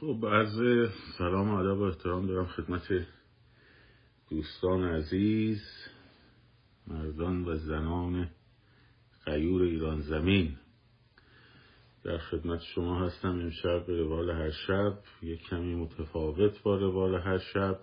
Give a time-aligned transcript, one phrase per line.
[0.00, 3.06] خب عرض سلام و ادب و احترام دارم خدمت
[4.30, 5.62] دوستان عزیز
[6.86, 8.30] مردان و زنان
[9.26, 10.56] غیور ایران زمین.
[12.04, 17.38] در خدمت شما هستم امشب به روال هر شب یک کمی متفاوت با روال هر
[17.38, 17.80] شب.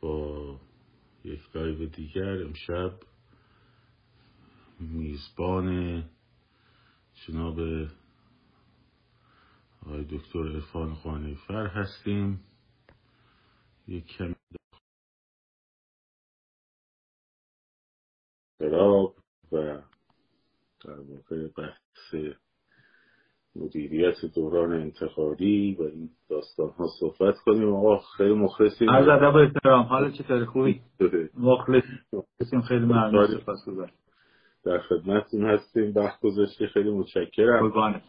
[0.00, 0.60] با
[1.24, 2.92] یک لایو دیگر امشب
[4.80, 6.04] میزبان
[7.26, 7.88] جناب
[9.88, 10.60] آقای دکتر
[11.02, 12.40] خانه فر هستیم.
[13.88, 14.34] یک کمی
[18.60, 19.14] دراب
[19.52, 19.56] و
[20.84, 22.34] در واقع بحث
[23.56, 27.74] مدیریت دوران انتقادی و این داستان ها صحبت کنیم.
[27.74, 28.88] آقا خیلی مخلصیم.
[28.88, 29.86] از ادب و احترام.
[29.86, 30.82] حالا چطور خوبی؟
[31.34, 32.60] مخلصیم.
[32.68, 33.26] خیلی ممنون.
[33.26, 33.92] سپاسگزارم.
[34.64, 35.92] در خدمتتون هستیم.
[35.94, 36.66] وقت گذاشتی.
[36.66, 38.02] خیلی متشکرم.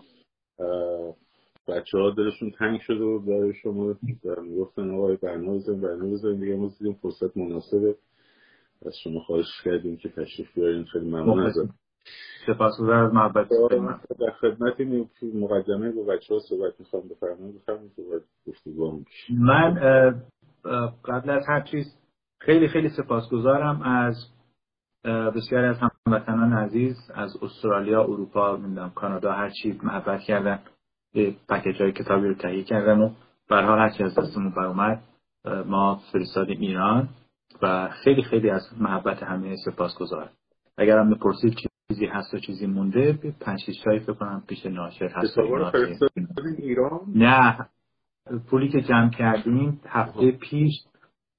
[1.70, 3.96] بچه ها دلشون تنگ شده و برای شما.
[4.44, 7.96] می‌گفتن آقای برنامه بزنیم برنامه بزنیم دیگه ما دیدیم فرصت مناسبه.
[8.86, 10.84] از شما خواهش کردیم که تشریف بیارین.
[10.84, 11.70] خیلی ممنون ازت
[12.48, 13.50] سپاسگزار از محبت
[14.20, 17.04] در خدمت این مقدمه با بچه ها صحبت می‌خوام.
[17.08, 17.56] بفرمایید.
[17.56, 17.92] بفرمایید.
[17.96, 19.02] صحبت گفتگو
[19.40, 19.74] من
[21.06, 21.86] قبل از هر چیز
[22.42, 24.16] خیلی خیلی سپاسگزارم از
[25.36, 30.60] بسیاری از هموطنان عزیز از استرالیا اروپا نمی‌دونم کانادا هر چیز محبت کردن.
[31.50, 33.10] پکیج های کتابی رو تهیه کردن و
[33.50, 35.04] برها هرچی از دستمون اومد
[35.66, 37.10] ما فرستادیم ایران
[37.62, 40.30] و خیلی خیلی از محبت همه سپاس گذارم
[40.78, 41.56] اگر هم بپرسید
[41.88, 45.40] چیزی هست و چیزی مونده پنج شیش فکر کنم پیش ناشر هست.
[46.58, 47.70] ایران؟ نه.
[48.50, 50.74] پولی که جمع کردیم هفته پیش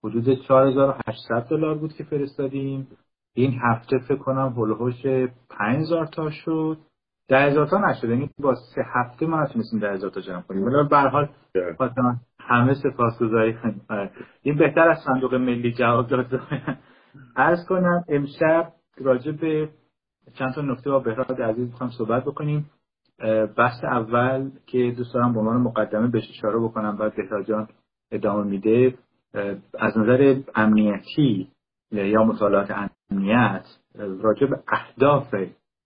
[0.05, 2.89] حدود 4800 دلار بود که فرستادیم.
[3.35, 5.07] این هفته فکر کنم هلوهوش
[5.51, 6.79] 5000 تا شد.
[7.31, 10.65] ده هزار تا نشده یعنی با سه هفته ما نتونستیم ده هزار تا جمع کنیم.
[10.65, 11.29] ولی به حال
[12.41, 13.57] همه سپاسگزاری
[13.91, 14.11] آره.
[14.43, 16.41] این بهتر از صندوق ملی جواب داد.
[17.37, 19.69] عرض کنم امشب راجع به
[20.35, 22.71] چند تا نکته با بهراد عزیز می‌خوام صحبت بکنیم.
[23.57, 27.69] بحث اول که دوست دارم به عنوان مقدمه بهش اشاره بکنم بعد بهراد جان
[28.13, 28.95] ادامه میده.
[29.79, 31.49] از نظر امنیتی
[31.93, 33.65] یا مطالعات امنیت
[33.99, 35.35] راجع به اهداف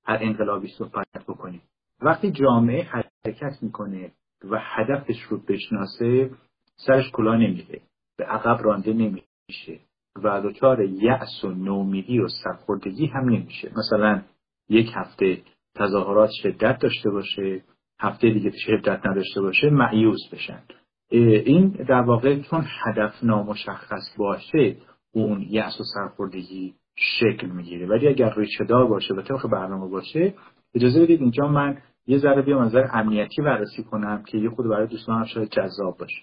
[0.06, 1.62] هر انقلابی صحبت بکنیم.
[2.00, 4.12] وقتی جامعه حرکت می‌کنه
[4.50, 6.30] و هدفش رو بشناسه
[6.76, 7.80] سرش کلا نمیده.
[8.18, 9.80] به عقب رانده نمیشه.
[10.24, 13.72] و دچار یأس و نومیدی و سرخوردگی هم نمیشه.
[13.76, 14.22] مثلا
[14.68, 15.42] یک هفته
[15.74, 17.64] تظاهرات شدت داشته باشه
[18.00, 20.62] هفته دیگه شدت نداشته باشه معیوز بشن.
[21.10, 24.76] این در واقع چون هدف نامشخص باشه
[25.12, 27.86] اون یأس و سرخوردگی شکل می‌گیره.
[27.86, 30.34] ولی اگر ریشه دار باشه و طبق برنامه باشه
[30.74, 34.86] اجازه بدید اینجا من یه ذره بیام نظر امنیتی بررسی کنم که یه خود برای
[34.86, 36.22] دوستان هم شاید جذاب باشه.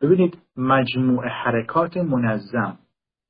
[0.00, 2.78] ببینید مجموع حرکات منظم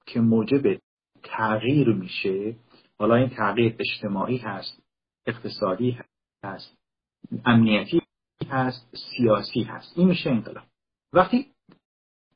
[0.07, 0.79] که موجب
[1.23, 2.57] تغییر میشه
[2.99, 4.83] حالا این تغییر اجتماعی هست
[5.27, 5.99] اقتصادی
[6.45, 6.79] هست
[7.45, 8.01] امنیتی
[8.51, 9.99] هست سیاسی هست.
[9.99, 10.65] این میشه انقلاب.
[11.13, 11.47] وقتی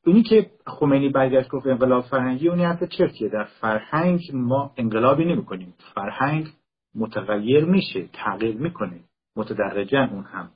[0.05, 3.29] اونی که خمینی برگشت گفت انقلاب فرهنگی اونی حرف چرتیه.
[3.29, 6.47] در فرهنگ ما انقلابی نمی کنیم فرهنگ
[6.95, 8.99] متغیر میشه تغییر می‌کنه.
[9.35, 10.51] متدرجن اون هم.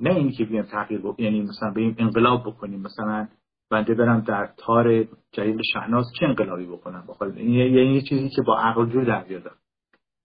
[0.00, 2.80] نه اینی که بیایم تغییر بکنیم یعنی مثلا بیم انقلاب بکنیم.
[2.80, 3.28] مثلا
[3.70, 7.04] بنده برم در تار جدید شهناز چه انقلابی بکنم؟
[7.36, 9.50] یعنی یه چیزی که با عقل جو در بیاد.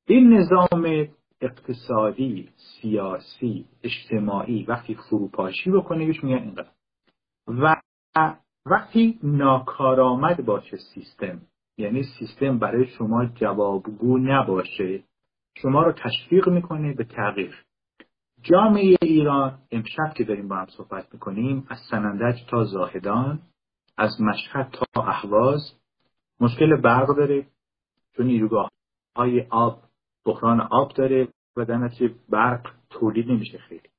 [0.07, 1.07] این نظام
[1.41, 6.67] اقتصادی سیاسی اجتماعی وقتی فروپاشی بکنه میگن انقلاب.
[7.47, 7.75] و
[8.65, 11.41] وقتی ناکارآمد باشه سیستم؟
[11.77, 15.03] یعنی سیستم برای شما جوابگو نباشه.
[15.57, 17.65] شما رو تشویق می‌کنه به تغییر.
[18.41, 23.39] جامعه ایران امشب که داریم با هم صحبت می‌کنیم از سنندج تا زاهدان
[23.97, 25.61] از مشهد تا احواز
[26.39, 27.47] مشکل برق داره
[28.17, 28.69] چون نیروگاه
[29.15, 29.81] های آب
[30.25, 31.89] بحران آب داره و در
[32.29, 33.89] برق تولید نمیشه خیلی.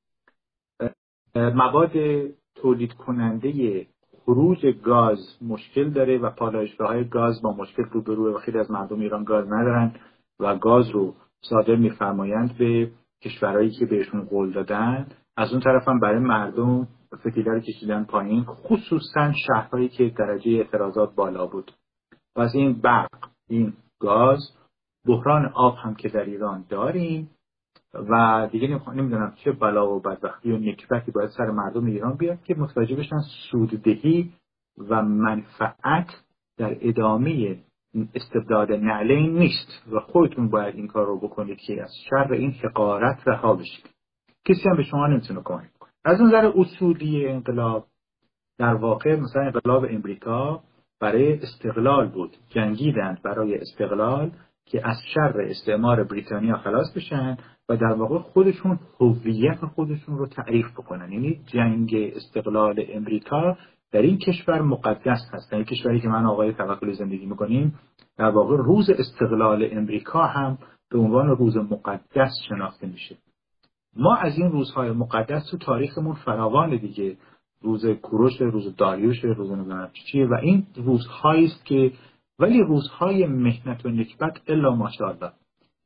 [1.34, 1.92] مواد
[2.54, 3.86] تولید کننده
[4.24, 9.00] خروج گاز مشکل داره و پالایشگاه های گاز با مشکل روبروه و خیلی از مردم
[9.00, 9.94] ایران گاز ندارن
[10.40, 12.90] و گاز رو صادر میفرمایند به
[13.22, 15.06] کشورهایی که بهشون قول دادن.
[15.36, 21.14] از اون طرف هم برای مردم فتیله رو کشیدن پایین خصوصا شهرهایی که درجه اعتراضات
[21.14, 21.72] بالا بود.
[22.36, 24.40] و از این برق این گاز
[25.06, 27.30] بحران آب هم که در ایران داریم
[27.94, 32.54] و دیگه نمی‌دونم چه بلا و بدبختی و نکبتی باید سر مردم ایران بیاد که
[32.54, 33.20] متوجه بشن
[33.50, 34.32] سوددهی
[34.78, 36.24] و منفعت
[36.58, 37.58] در ادامه
[38.14, 43.28] استبداد نعلین نیست و خودتون باید این کار رو بکنید که از شر این حقارت
[43.28, 43.90] رها بشید.
[44.44, 47.86] کسی هم به شما نمی‌تونه کمک کنه از نظر اصولی انقلاب
[48.58, 50.62] در واقع مثلا انقلاب امریکا
[51.00, 52.36] برای استقلال بود.
[52.48, 54.30] جنگیدند برای استقلال.
[54.66, 57.36] که از شر استعمار بریتانیا خلاص بشن
[57.68, 61.12] و در واقع خودشون هویت خودشون رو تعریف بکنن.
[61.12, 63.56] یعنی جنگ استقلال امریکا
[63.92, 65.50] در این کشور مقدس هست.
[65.50, 67.74] در این کشوری که من آقای توکلی زندگی می‌کنیم
[68.18, 70.58] در واقع روز استقلال امریکا هم
[70.90, 73.16] به عنوان روز مقدس شناخته میشه.
[73.96, 77.16] ما از این روزهای مقدس تو تاریخمون فراوان دیگه.
[77.62, 79.90] روز کوروش روز داریوش روز نمی‌دونم
[80.30, 81.92] و این روزهایی است که
[82.38, 85.32] ولی روزهای مهنت و نکبت الا ماشاءالله.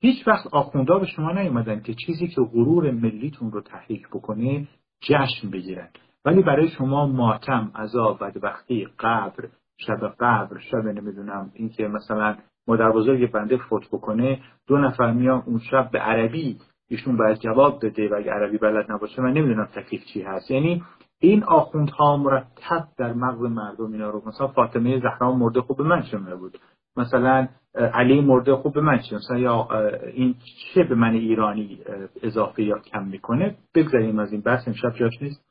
[0.00, 4.68] هیچ وقت آخوندا به شما نیومدن که چیزی که غرور ملیتون رو تحریک بکنه
[5.00, 5.88] جشن بگیرن.
[6.24, 12.36] ولی برای شما ماتم عذاب بدبختی قبر شب قبر شب نمی‌دونم اینکه مثلا
[12.66, 16.58] مادر بزرگ بنده فوت بکنه دو نفر میان اون شب به عربی
[16.88, 20.50] ایشون باید جواب بده و اگه عربی بلد نباشه من نمی‌دونم تکلیف چی هست.
[20.50, 20.82] یعنی
[21.20, 26.34] این آخوندها مرتب در مغز مردم اینا رو مثلا فاطمه زهرا مرده خوب من شمه
[26.34, 26.58] بود
[26.96, 29.68] مثلا علی مرده خوب به من مثلا یا
[30.14, 30.34] این
[30.74, 31.78] چه به من ایرانی
[32.22, 35.44] اضافه یا کم می‌کنه؟ بگذاریم از این بحث امشب جاش نیست.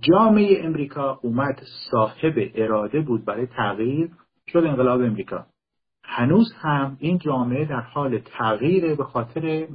[0.00, 1.60] جامعه امریکا اومد
[1.90, 4.10] صاحب اراده بود برای تغییر
[4.48, 5.46] شد انقلاب امریکا.
[6.04, 9.66] هنوز هم این جامعه در حال تغییر به خاطر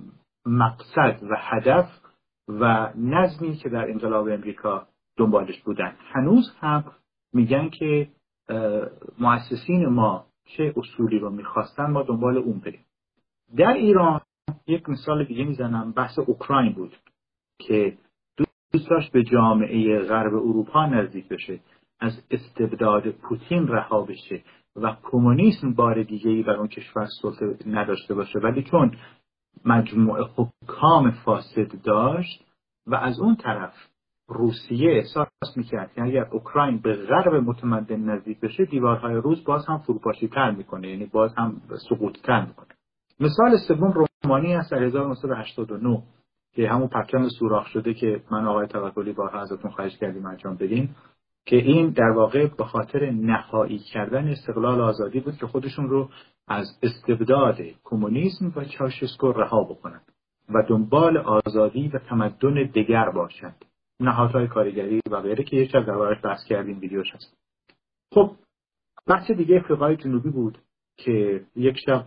[0.45, 1.89] مقصد و هدف
[2.47, 5.95] و نظمی که در انقلاب امریکا دنبالش بودن.
[5.99, 6.83] هنوز هم
[7.33, 8.09] میگن که
[9.19, 12.85] مؤسسین ما چه اصولی رو می‌خواستن ما دنبال اون بریم.
[13.57, 14.21] در ایران
[14.67, 16.97] یک مثال دیگه می‌زنم بحث اوکراین بود
[17.59, 17.97] که
[18.73, 21.59] دوست داشت به جامعه غرب اروپا نزدیک بشه
[21.99, 24.43] از استبداد پوتین رها بشه
[24.75, 28.39] و کمونیسم بار دیگه ای بر اون کشور سلطه نداشته باشه.
[28.39, 28.97] ولی چون
[29.65, 32.45] مجموعه حکام فاسد داشت
[32.87, 33.73] و از اون طرف
[34.33, 39.77] روسیه احساس می‌کرد که اگر اوکراین به غرب متمدن نزدیک بشه دیوارهای روز باز هم
[39.77, 42.67] فروپاشی تر می‌کنه یعنی باز هم سقوط تر می‌کنه.
[43.19, 43.93] مثال سوم
[44.23, 46.03] رومانی است در 1989
[46.53, 50.89] که همون پرچم سوراخ شده که من آقای توکلی بارها ازتون خواهش کردیم انجام بدین
[51.45, 56.09] که این در واقع به خاطر نهایی کردن استقلال آزادی بود که خودشون رو
[56.47, 60.05] از استبداد کمونیسم و چاشسکو رها بکنند
[60.49, 63.65] و دنبال آزادی و تمدن دیگر باشند.
[64.01, 67.37] نهادهای کارگری و غیره که یک شب دربارش بحث کردیم ویدیوش هست.
[68.13, 68.31] خب
[69.07, 70.57] بحث دیگه افریقای جنوبی بود
[70.97, 72.05] که یک شب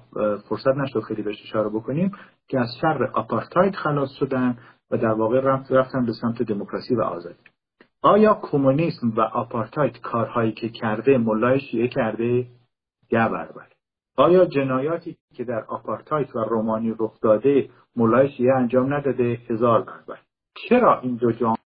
[0.49, 2.13] فرصت نشد خیلی بهش اشاره بکنیم
[2.49, 4.59] که از شر آپارتاید خلاص شدن
[4.91, 7.39] و در واقع رفتن به سمت دموکراسی و آزادی.
[8.03, 12.47] آیا کمونیسم و آپارتاید کارهایی که کرده ملای شیعه کرده؟
[13.11, 13.67] ده برابر.
[14.17, 20.19] آیا جنایاتی که در آپارتاید و رومانی رخ داده ملای شیعه انجام نداده؟ هزار برابر.
[20.69, 21.64] چرا این دو جامعه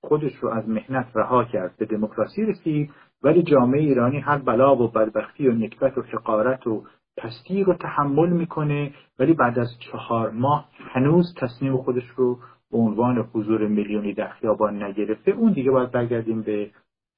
[0.00, 2.90] خودش رو از مهنت رها کرد به دموکراسی رسید
[3.22, 6.84] ولی جامعه ایرانی هر بلا و بدبختی و نکبت و حقارت و
[7.16, 12.38] پستی رو تحمل می‌کنه ولی بعد از چهار ماه هنوز تصمیم خودش رو
[12.70, 15.30] به عنوان حضور میلیونی در خیابان نگرفته.
[15.30, 16.70] اون دیگه باید برگردیم به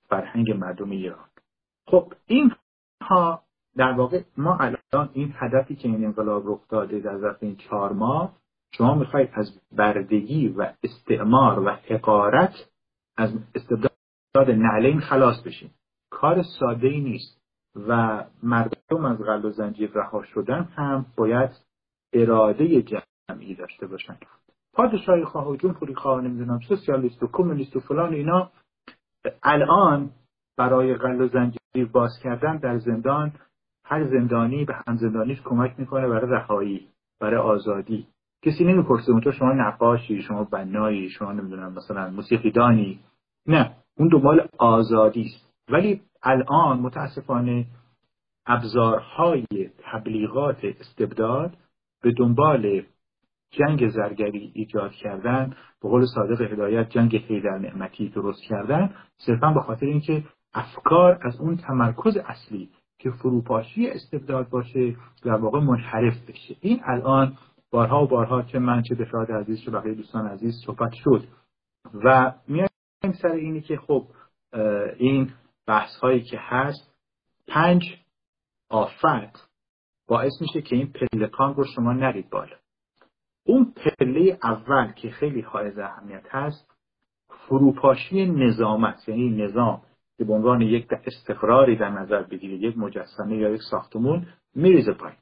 [0.08, 1.28] فرهنگ مردم ایران.
[1.86, 2.52] خب این
[3.02, 3.42] ها
[3.76, 7.92] در واقع ما الان این هدفی که این انقلاب رخ داده در ظرف این چهار
[7.92, 8.32] ماه
[8.80, 12.54] می‌خواید از بردگی و استعمار و حقارت
[13.16, 15.70] از استبداد نعلین خلاص بشین.
[16.10, 17.40] کار ساده ای نیست
[17.88, 21.50] و مردم از غل و زنجیر رها شدن هم باید
[22.12, 24.16] اراده جمعی داشته باشن.
[24.72, 28.50] پادشاهی خواه و جمهوری خواه نمی‌دونم سوسیالیست و کمونیست و فلان اینا
[29.42, 30.10] الان
[30.56, 33.32] برای غل و زنجیر باز کردن در زندان
[33.84, 36.88] هر زندانی به هم زندانیش کمک می‌کنه برای رهایی
[37.20, 38.06] برای آزادی.
[38.44, 43.00] کسی نمی‌پرسه اون تو شما نقاشی شما بنایی شما نمی‌دونم مثلا موسیقیدانی.
[43.46, 45.50] نه اون دنبال آزادی است.
[45.68, 47.66] ولی الان متاسفانه
[48.46, 49.46] ابزارهای
[49.78, 51.56] تبلیغات استبداد
[52.02, 52.82] به دنبال
[53.50, 59.60] جنگ زرگری ایجاد کردن به قول صادق هدایت جنگ حیدر نعمتی درست کردن صرفا به
[59.60, 60.24] خاطر اینکه
[60.54, 66.56] افکار از اون تمرکز اصلی که فروپاشی استبداد باشه در واقع منحرف بشه.
[66.60, 67.36] این الان
[67.70, 71.28] بارها و بارها چه من چه دفراد عزیز چه بقیه دوستان عزیز صحبت شد.
[72.04, 72.68] و میایم
[73.22, 74.06] سر اینی که خب
[74.96, 75.30] این
[75.66, 76.94] بحث هایی که هست
[77.48, 77.82] پنج
[78.70, 79.48] آفت
[80.08, 82.56] باعث میشه که این پلکان رو شما نرید بالا.
[83.46, 86.70] اون پله اول که خیلی حائز اهمیت هست
[87.28, 89.08] فروپاشی نظامت.
[89.08, 89.82] یعنی نظام
[90.18, 95.18] که به عنوان یک استقراری در نظر بگیرید یک مجسمه یا یک ساختمون میریزه پایین.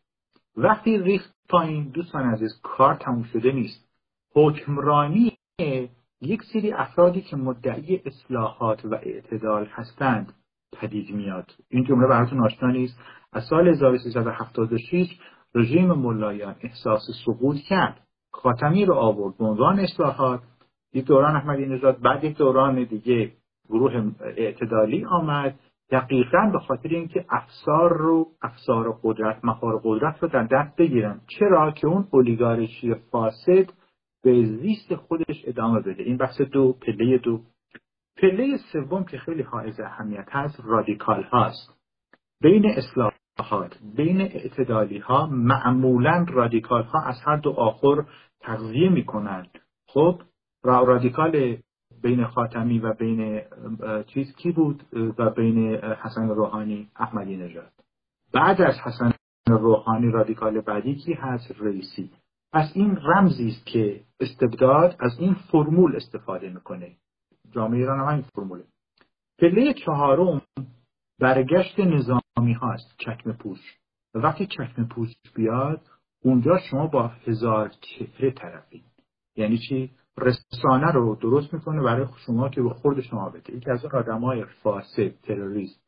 [0.57, 3.89] وقتی ریخت پایین دوستان عزیز کار تموم شده نیست.
[4.35, 5.33] حکمرانی
[6.21, 10.33] یک سری افرادی که مدعی اصلاحات و اعتدال هستند
[10.73, 11.51] پدید میاد.
[11.69, 12.99] این جمله براتون آشنا نیست.
[13.33, 15.19] از سال 1376
[15.55, 18.01] رژیم ملایان احساس سقوط کرد.
[18.33, 20.41] خاتمی رو آورد به عنوان اصلاحات.
[20.93, 23.33] یک دوران احمدی نژاد بعد یک دوران دیگه
[23.69, 25.59] گروه اعتدالی آمد.
[25.93, 31.21] دقیقا به خاطر اینکه افسار رو افسار قدرت مخار قدرت رو در دست بگیرن.
[31.39, 33.67] چرا که اون اولیگارشی فاسد
[34.23, 37.41] به زیست خودش ادامه بده؟ این بحث دو پله دو.
[38.17, 41.79] پله سوم که خیلی حائز اهمیت هست رادیکال هاست.
[42.41, 48.05] بین اصلاحات بین اعتدالی ها معمولا رادیکال ها از هر دو آخر
[48.41, 49.59] تغذیه می‌کنند.
[49.87, 50.23] خب
[50.65, 51.57] رادیکال
[52.03, 53.43] بین خاتمی و بین
[54.07, 54.85] چیز کی بود؟
[55.19, 57.73] و بین حسن روحانی احمدی نژاد.
[58.33, 59.13] بعد از حسن
[59.49, 62.11] روحانی رادیکال بعدی کی هست؟ رئیسی.
[62.53, 66.97] پس این رمزی است که استبداد از این فرمول استفاده می‌کنه.
[67.51, 68.65] جامعه ایران هم این فرموله.
[69.39, 70.43] پله چهارم
[71.21, 73.79] برگشت نظامی هاست چکم پوش.
[74.15, 75.81] وقتی چکم پوش بیاد
[76.25, 78.83] اونجا شما با هزار چهره طرفین.
[79.37, 83.57] یعنی چی؟ رسانه رو درست می‌کنه برای شما که به خورد شما بده.
[83.57, 85.81] یکی از آدم های فاسد تروریست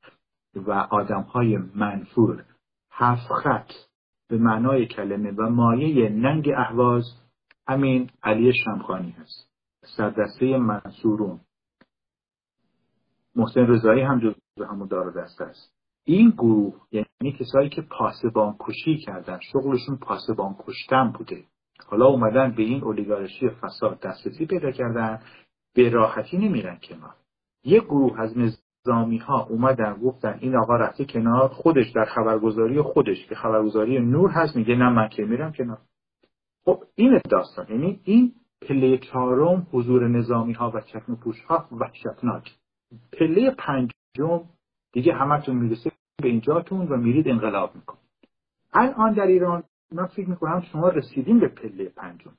[0.55, 2.45] و آدم های منفور.
[2.91, 3.71] هفت خط
[4.29, 7.05] به معنای کلمه و مایه ننگ احواز
[7.69, 9.51] همین علی شمخانی هست.
[9.97, 11.41] سردسته منصورون.
[13.37, 15.75] محسن رضایی هم جزو همون دار دست است.
[16.05, 21.45] این گروه یعنی کسایی که پاسبان کشی کردن شغلشون پاسبان کشتن بوده.
[21.87, 25.21] حالا اومدن به این اولیگارشی فساد دسترسی پیدا کردن
[25.75, 27.15] به راحتی نمیرن کنار.
[27.65, 33.27] یه گروه از نظامی ها اومدن گفتن این آقا رفته کنار خودش در خبرگزاری خودش
[33.27, 35.79] که خبرگزاری نور هست میگه نه من که میرم کنار.
[36.65, 38.33] خب این داستان یعنی این
[38.69, 42.51] پله چهارم حضور نظامی ها و چکم پوش ها وحشتناک.
[43.13, 44.45] پله پنجم
[44.93, 47.99] دیگه همتون می‌رسه به اینجاتون و میرید انقلاب میکن
[48.73, 49.63] الان در ایران
[49.93, 52.33] من فکر می‌کنم شما رسیدیم به پله پنجم.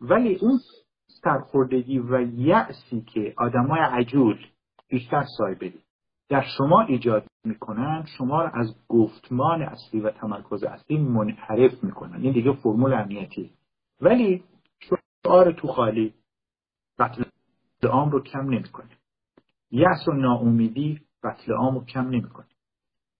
[0.00, 0.60] ولی اون
[1.06, 4.46] سرخوردگی و یأسی که آدمای عجول
[4.88, 5.80] بیشتر سایبری
[6.28, 12.22] در شما ایجاد می‌کنن شما رو از گفتمان اصلی و تمرکز اصلی منحرف می‌کنن.
[12.22, 13.50] این دیگه فرمول امنیتی
[14.00, 14.44] ولی
[15.24, 16.14] شعار تو خالی
[16.98, 17.24] قتل
[17.82, 18.90] عام رو کم نمی‌کنه.
[19.70, 22.46] یأس و ناامیدی قتل عام رو کم نمی‌کنه.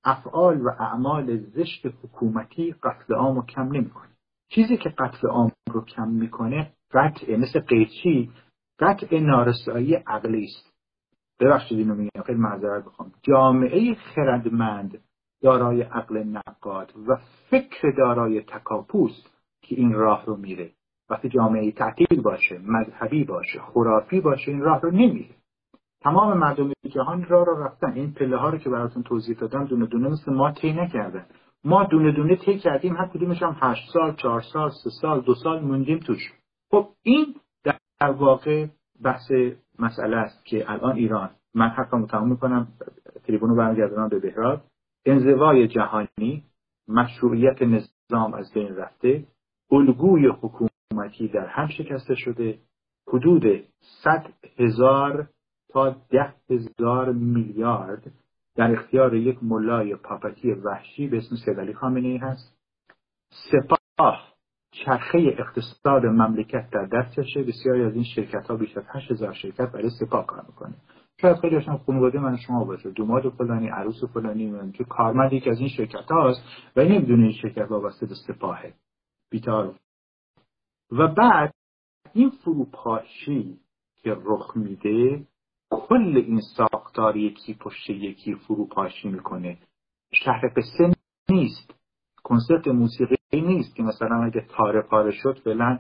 [0.05, 4.11] افعال و اعمال زشت حکومتی قتل عام رو کم نمی‌کنه.
[4.49, 8.31] چیزی که قتل عام رو کم می‌کنه قطع مثل قیچی
[8.79, 10.75] قطع نارسایی عقلی است.
[11.41, 15.01] ببخشید اینو میگم خیلی معذرت بخوام جامعه خردمند
[15.43, 17.17] دارای عقل نقاد و
[17.51, 19.31] فکر دارای تکاپوست
[19.63, 20.71] که این راه رو میره.
[21.11, 25.35] وقتی جامعه تعطیل باشه مذهبی باشه خرافی باشه این راه رو نمیره.
[26.05, 27.93] تمام مردم جهان را را رفتن.
[27.93, 31.27] این پله ها رو که براتون توضیح دادم دونه دونه مثل ما طی نکردن
[31.65, 35.35] ما دونه دونه طی کردیم هر کدومش هم هشت سال چهار سال سه سال دو
[35.35, 36.33] سال موندیم توش.
[36.71, 37.35] خب این
[37.65, 38.67] در واقع
[39.03, 39.31] بحث
[39.79, 41.31] مسئله است که الان ایران.
[41.55, 42.69] من حرفمو تمام می‌کنم.
[43.27, 44.65] تریبون رو برمیگردونم به بهراد.
[45.07, 46.45] انزوای جهانی
[46.89, 49.25] مشروعیت نظام از بین رفته.
[49.73, 52.59] الگوی حکومتی در هم شکسته شده.
[53.09, 53.45] حدود
[54.03, 54.27] صد
[54.59, 55.29] هزار
[56.11, 58.13] ده هزار میلیارد
[58.57, 62.59] در اختیار یک ملای پاپتی وحشی به اسم سید علی خامنه ای هست.
[63.31, 64.35] سپاه
[64.71, 69.91] چرخه اقتصاد مملکت در دستشه بسیاری از این شرکت ها بیش از 8000 شرکت برای
[69.91, 70.75] سپاه کار می‌کنه.
[71.21, 72.91] شاید خیلی هاشون خانواده من شما باشه.
[72.91, 76.43] دوماد فلانی عروس فلانی من که کارمند یکی از این شرکت هاست
[76.77, 78.75] و نمی‌دونه این شرکت وابسته به سپاهه.
[79.31, 79.75] بیتار
[80.93, 81.55] و بعد
[82.13, 83.59] این فروپاشی
[83.97, 85.27] که رخ میده
[85.89, 89.59] کل این ساختار یکی پشت یکی فروپاشی می‌کنه.
[90.13, 90.93] شهر قصه
[91.31, 91.75] نیست.
[92.23, 95.79] کنسرت موسیقی نیست که مثلا اگه تاره پاره شد فعلا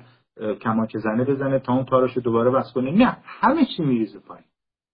[0.61, 2.90] کمانچه زنه بزنه تا اون تارش دوباره بس کنه.
[2.90, 4.44] نه همه چی میریزه پایین.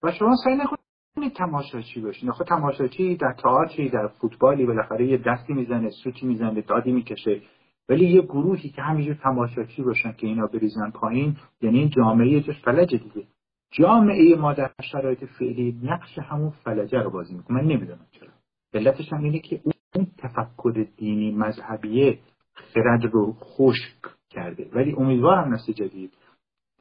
[0.03, 2.31] و شما سعی نکنید تماشاچی باشین.
[2.31, 7.43] آخه تماشاچی در تئاتری در فوتبالی بالاخره یه دستی می‌زنه سوتی می‌زنه دادی می‌کشه.
[7.89, 12.61] ولی یه گروهی که همینجور تماشاچی باشن که اینا بریزن پایین یعنی این جامعه جاش
[12.61, 13.27] فلج دیگه.
[13.71, 17.63] جامعه ما در شرایط فعلی نقش همون فلجه رو بازی می‌کنه.
[17.63, 18.29] من نمی‌دونم چرا.
[18.75, 19.61] علتش هم اینه که
[19.95, 22.19] اون تفکر دینی مذهبیه
[22.55, 24.71] خرد رو خشک کرده.
[24.73, 26.13] ولی امیدوارم نسل جدید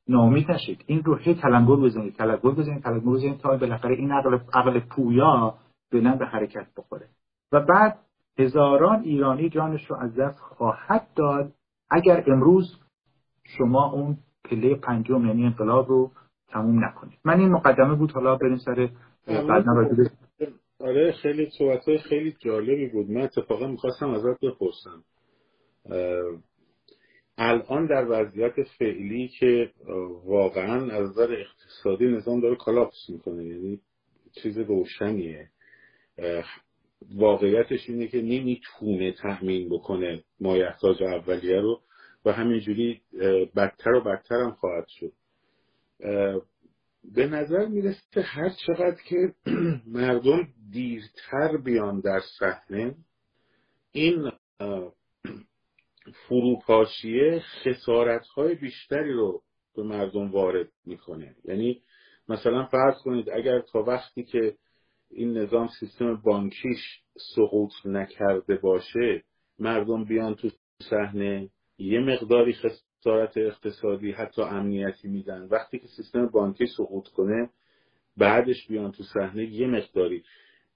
[0.07, 0.83] ناامید نشید.
[0.87, 5.55] این رو هی تلنگر بزنید تلنگر بزنید تلنگر بزنید تا بالاخره این عقل عقل پویا
[5.91, 7.07] بلند به حرکت بخوره.
[7.51, 7.99] و بعد
[8.39, 11.53] هزاران ایرانی جانش رو از دست خواهد داد.
[11.91, 12.79] اگر امروز
[13.57, 16.11] شما اون پله پنجم یعنی انقلاب رو
[16.51, 18.89] تموم نکنید من این مقدمه بود حالا بریم سر
[19.27, 19.65] بعد
[20.79, 23.09] آره خیلی صحبت خیلی جالبی بود.
[23.09, 25.03] من اتفاقا می‌خواستم ازت بپرسم.
[27.37, 29.71] الان در وضعیت فعلی که
[30.25, 33.79] واقعا از نظر اقتصادی نظام داره کلاپس می‌کنه یعنی
[34.43, 35.49] چیز روشنیه.
[37.15, 41.81] واقعیتش اینه که نمی‌تونه تأمین بکنه مایحتاج اولیه رو
[42.25, 43.01] و همینجوری
[43.55, 45.11] بدتر و بدتر هم خواهد شد.
[47.03, 49.33] به نظر می‌رسه هر چقدر که
[49.87, 52.95] مردم دیرتر بیان در صحنه
[53.91, 54.31] این
[56.27, 59.41] فروپاشیه خسارت های بیشتری رو
[59.75, 61.35] به مردم وارد می‌کنه.
[61.45, 61.81] یعنی
[62.29, 64.55] مثلا فرض کنید اگر تا وقتی که
[65.11, 67.01] این نظام سیستم بانکیش
[67.35, 69.23] سقوط نکرده باشه
[69.59, 70.49] مردم بیان تو
[70.89, 72.53] صحنه یه مقداری
[72.99, 75.47] خسارت اقتصادی حتی امنیتی میدن.
[75.51, 77.49] وقتی که سیستم بانکی سقوط کنه
[78.17, 80.23] بعدش بیان تو صحنه یه مقداری.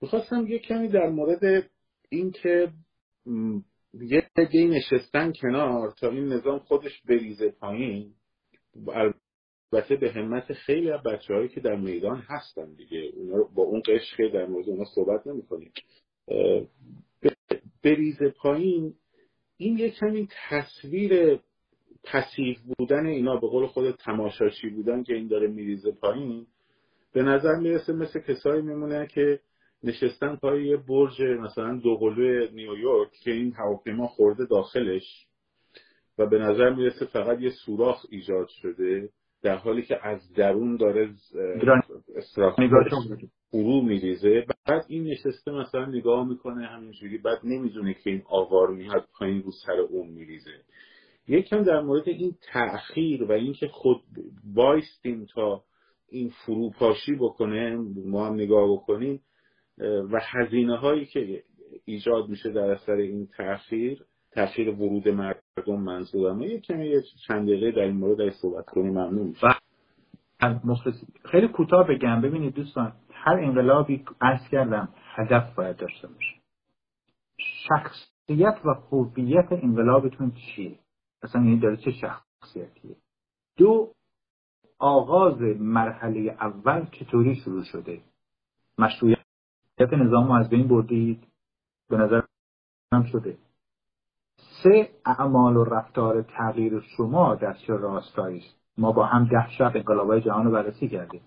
[0.01, 1.69] می‌خواستم یه کمی در مورد
[2.09, 2.71] اینکه
[3.93, 8.13] یه دی نشستن کنار تا این نظام خودش بریزه پایین
[8.87, 13.11] البته به همت خیلی از بچه هایی که در میدان هستن دیگه.
[13.15, 15.71] اونا با اون قشق در مورد اونا صحبت نمی کنیم
[17.83, 18.93] بریزه پایین
[19.57, 21.39] این یه کمی تصویر
[22.03, 26.45] پسیو بودن اینا به قول خود تماشاشی بودن که این داره میریزه پایین
[27.13, 29.39] به نظر می‌رسه مثل کسایی میمونه که
[29.83, 35.27] نشستن پای یه برج مثلا دوقلوی نیویورک که این هواپیما خورده داخلش
[36.17, 39.09] و به نظر می‌رسه فقط یه سوراخ ایجاد شده
[39.41, 41.09] در حالی که از درون داره
[43.51, 44.45] فرو میریزه.
[44.67, 49.51] بعد این نشسته مثلا نگاه می‌کنه همینجوری بعد نمی‌دونه که این آوار میاد پایین رو
[49.65, 50.51] سر اون میریزه.
[51.27, 54.01] یکم در مورد این تأخیر و اینکه خود
[54.55, 55.63] بایستیم تا
[56.09, 57.75] این فروپاشی بکنه
[58.05, 59.21] ما هم نگاه بکنیم
[60.11, 61.43] و هزینه هایی که
[61.85, 67.81] ایجاد میشه در اثر این تاخیر تاخیر ورود مردم منظورمه یه کمی چند دقیقه در
[67.81, 69.59] این مورد صحبت کنیم ممنون میشه
[71.31, 72.21] خیلی کوتاه بگم.
[72.21, 76.35] ببینید دوستان هر انقلابی عرض کردم هدف باید داشته باشه.
[77.37, 80.79] شخصیت و خوبیت انقلابتون چیه؟
[81.23, 82.95] اصلا این داره چه شخصیتیه؟
[83.57, 83.93] دو
[84.79, 88.01] آغاز مرحله اول چطوری شروع شده؟
[88.77, 89.19] مشروعیت
[89.79, 91.27] نظام از بین بردید؟
[91.89, 92.21] به نظر
[92.93, 93.37] هم شده.
[94.63, 99.71] سه اعمال و رفتار تغییر شما در چه راستایی است؟ ما با هم ده شب
[99.75, 101.21] انقلابهای جهان رو بررسی کردیم.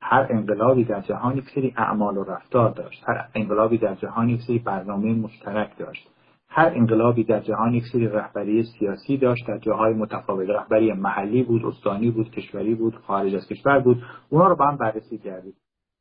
[0.00, 3.04] هر انقلابی در جهان یک سری اعمال و رفتار داشت.
[3.08, 6.13] هر انقلابی در جهان یک سری برنامه مشترک داشت.
[6.56, 10.48] هر انقلابی در جهان یک سری رهبری سیاسی داشت در جاهای متفاوت.
[10.48, 14.02] رهبری محلی بود استانی بود کشوری بود خارج از کشور بود.
[14.28, 15.54] اونا رو با هم بررسی کردیم.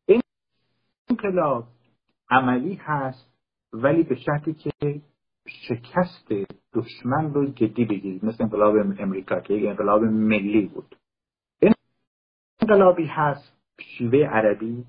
[0.05, 0.21] این
[1.09, 1.63] انقلاب
[2.29, 3.33] عملی هست
[3.73, 4.71] ولی به شرطی که
[5.47, 6.33] شکست
[6.73, 8.25] دشمن رو جدی بگیرید.
[8.25, 10.95] مثل انقلاب امریکا که یک انقلاب ملی بود.
[11.61, 11.73] این
[12.61, 14.85] انقلابی هست شیوه عربی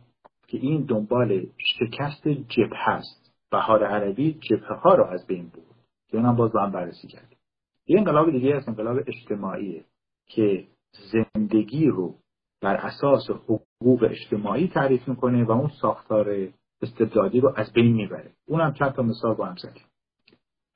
[0.47, 3.24] که این دنبال شکست جبه هست
[3.55, 5.65] بهار عربی جبهه ها رو از بین بود
[6.09, 7.39] که اونم باز با هم بررسی کردیم
[7.87, 9.85] یه انقلاب دیگه از انقلاب اجتماعیه
[10.27, 10.67] که
[11.13, 12.15] زندگی رو
[12.61, 16.49] بر اساس حقوق اجتماعی تعریف می‌کنه و اون ساختار
[16.83, 18.33] استبدادی رو از بین می‌بره.
[18.47, 19.85] اونم چند تا مثال با هم زدیم.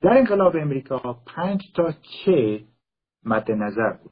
[0.01, 2.63] در انقلاب امریکا پنج تا چه
[3.23, 4.11] مد نظر بود؟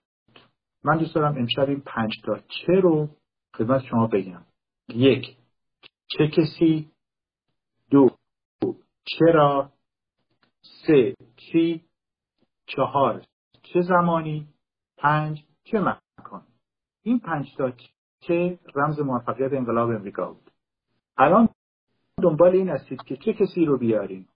[0.83, 3.09] من دوست دارم امشب این پنج تا چه رو
[3.55, 4.45] خدمت شما بگم.
[4.89, 5.37] یک
[6.07, 6.91] چه کسی؟
[7.89, 8.16] دو
[9.07, 9.71] چرا
[10.61, 11.85] سه چی
[12.65, 13.25] چهار
[13.63, 14.47] چه زمانی؟
[14.97, 16.43] پنج چه مکان؟
[17.03, 17.71] این پنج تا
[18.19, 20.51] چه رمز موفقیت انقلاب امریکا بود.
[21.17, 21.49] الان
[22.21, 24.29] دنبال این هستید که چه کسی رو بیاریم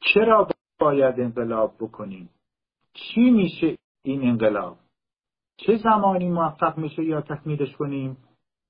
[0.00, 0.48] چرا
[0.80, 2.30] باید انقلاب بکنیم
[2.92, 4.78] چی میشه این انقلاب؟
[5.56, 8.16] چه زمانی موفق میشه یا تکمیلش کنیم؟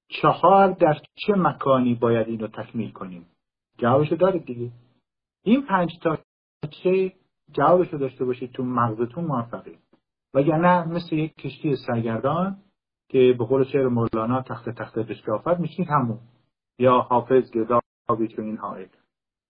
[0.09, 3.27] چهار در چه مکانی باید اینو تکمیل کنیم؟
[3.79, 4.71] جوابشو دارید دیگه.
[5.45, 6.19] این پنج تا
[6.71, 7.13] چه
[7.53, 9.79] جوابشو داشته باشید تو مغزتون موفقی.
[10.35, 12.57] وگرنه مثل یک کشتی سرگردان
[13.09, 16.19] که به قول شعر مولانا تخت تخت بشکافت میشین همون.
[16.79, 18.91] یا حافظ گدابی تو این حائط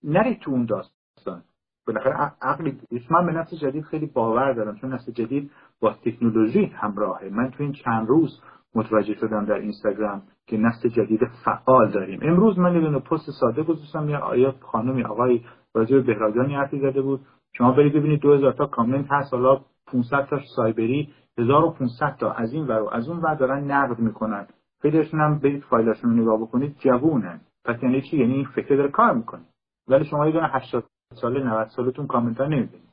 [0.04, 1.42] نرید تو اون داستان.
[1.86, 5.50] بالاخره عقلی من به نسل جدید خیلی باور دارم چون نسل جدید
[5.80, 7.28] با تکنولوژی همراهه.
[7.28, 8.40] من تو این چند روز
[8.74, 12.20] متوجه شدم در اینستاگرام که نسل جدید فعال داریم.
[12.22, 15.40] امروز من یه پست ساده گذاشتم یا آیا خانمی آقای
[15.74, 17.20] راجع به بهرادیانی حرفی زده بود.
[17.52, 19.34] شما برید ببینید 2000 تا کامنت هست.
[19.34, 21.08] حالا 500 تا سایبری
[21.38, 24.46] 1500 تا از این ور و از اون ور دارن نقد می‌کنن.
[24.82, 27.40] خیلیشون هم برید فایلاشون رو نگاه بکنید جوونن.
[27.64, 29.42] پس یعنی چی؟ یعنی این فکر داره کار می‌کنه.
[29.88, 32.92] ولی شما یه دونه 80 ساله 90 سالتون کامنتار نمی‌بینید.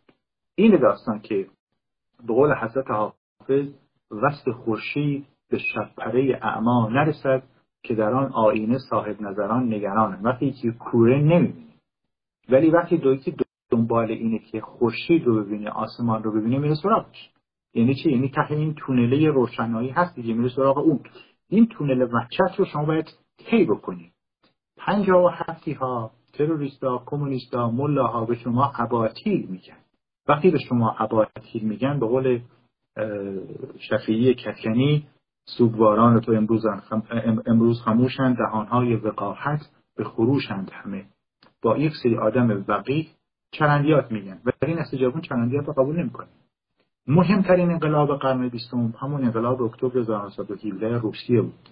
[0.56, 1.48] این داستان که
[2.28, 3.68] به قول حضرت حافظ
[4.12, 7.44] وست خورشید به شبپره اعما نرسد
[7.84, 10.26] که در آن آینه صاحب نظران نگرانند.
[10.26, 11.69] وقتی که کوره نمی‌بینی
[12.52, 13.36] ولی وقتی دوی که
[13.72, 17.30] دنبال اینه که خورشید رو ببینه آسمان رو ببینه میره سراغش
[17.74, 21.00] یعنی چی؟ یعنی ته این تونله روشنایی هست دیگه میره سراغ اون.
[21.50, 23.06] این تونل وحشت رو شما باید
[23.38, 24.12] طی بکنید
[24.78, 29.78] پنجاه و هفتی ها تروریستا کمونیستا ملاها به شما اباطیل میگن.
[30.28, 32.42] وقتی به شما اباطیل میگن به قول
[33.80, 35.08] شفیعی کتکنی
[35.46, 36.66] سوگواران تو امروز,
[37.48, 39.60] امروز خموشند دهانهای وقاحت
[39.96, 41.06] به خروشند همه.
[41.62, 43.08] با یک سری آدم وقیح
[43.52, 44.42] چرندیات میگن.
[44.46, 46.28] و این استجابون چرندیات رو قبول نمی‌کنه
[47.08, 51.70] مهمترین انقلاب قرن بیستم همون انقلاب اکتبر 1917 روسیه بود.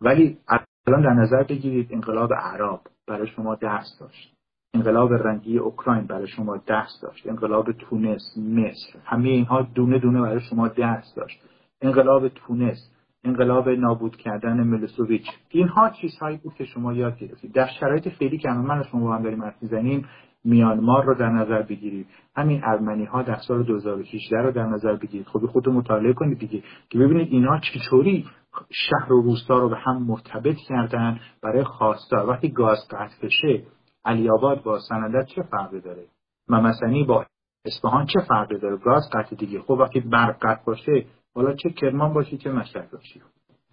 [0.00, 0.38] ولی
[0.86, 4.34] الان در نظر بگیرید انقلاب عرب برای شما دست داشت.
[4.74, 7.26] انقلاب رنگی اوکراین برای شما دست داشت.
[7.26, 11.40] انقلاب تونس مصر همه اینها دونه دونه برای شما دست داشت.
[11.80, 12.91] انقلاب تونس
[13.24, 15.26] انقلاب نابود کردن ملسوویچ.
[15.48, 17.52] اینها چیزهایی بود که شما یاد گرفتید.
[17.52, 20.08] در شرایط فعلی که من و شما با هم داریم حرف می‌زنیم
[20.44, 22.06] میانمار رو در نظر بگیرید.
[22.36, 25.26] همین ارمنی ها در سال 2018 رو در نظر بگیرید.
[25.26, 26.62] خب خود مطالعه کنید دیگه.
[26.90, 28.26] که ببینید اینها چطوری
[28.70, 33.62] شهر و روستا رو به هم مرتبط کردن برای خواستار وقتی گاز قطع بشه
[34.04, 36.04] علی آباد با سندت چه فرقی داره؟
[36.48, 37.26] ممسنی با
[37.64, 39.60] اصفهان چه فرقی داره؟ گاز قطع دیگه.
[39.60, 43.22] خب وقتی برق قطع باشه حالا چه کرمان باشی چه مشهد باشی.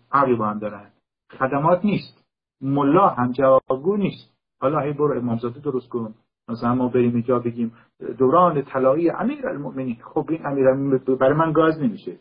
[0.09, 0.91] فرقی با هم دارن.
[1.39, 2.25] خدمات نیست.
[2.61, 4.37] ملا هم جوابگو نیست.
[4.61, 6.13] حالا هی برو امامزاده درست کن.
[6.49, 7.73] مثلا ما بریم اینجا بگیم
[8.17, 12.19] دوران طلایی امیر المؤمنین خب این امیر برای من گاز نمیشه.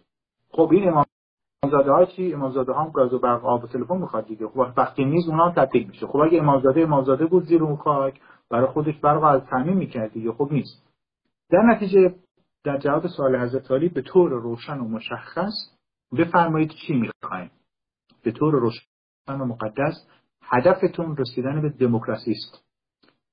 [0.51, 0.89] خب این
[1.63, 4.49] امامزاده ها چی؟ امامزاده ها هم گاز و برق آب و تلفن می‌خواد دیگه.
[4.49, 6.07] خب وقتی نیست اونها تبدیل میشه.
[6.07, 8.21] خب اگه امامزاده امامزاده بود زیر اون خاک
[8.51, 10.33] برای خودش برق از تعمین می‌کرد دیگه.
[10.33, 10.89] خب نیست.
[11.51, 12.15] در نتیجه
[12.65, 15.53] در جواب سوال حضرت علی به طور روشن و مشخص
[16.19, 17.51] بفرمایید چی می‌خوایم.
[18.23, 18.81] به طور روشن
[19.29, 20.09] و مقدس
[20.43, 22.65] هدفتون رسیدن به دموکراسی است.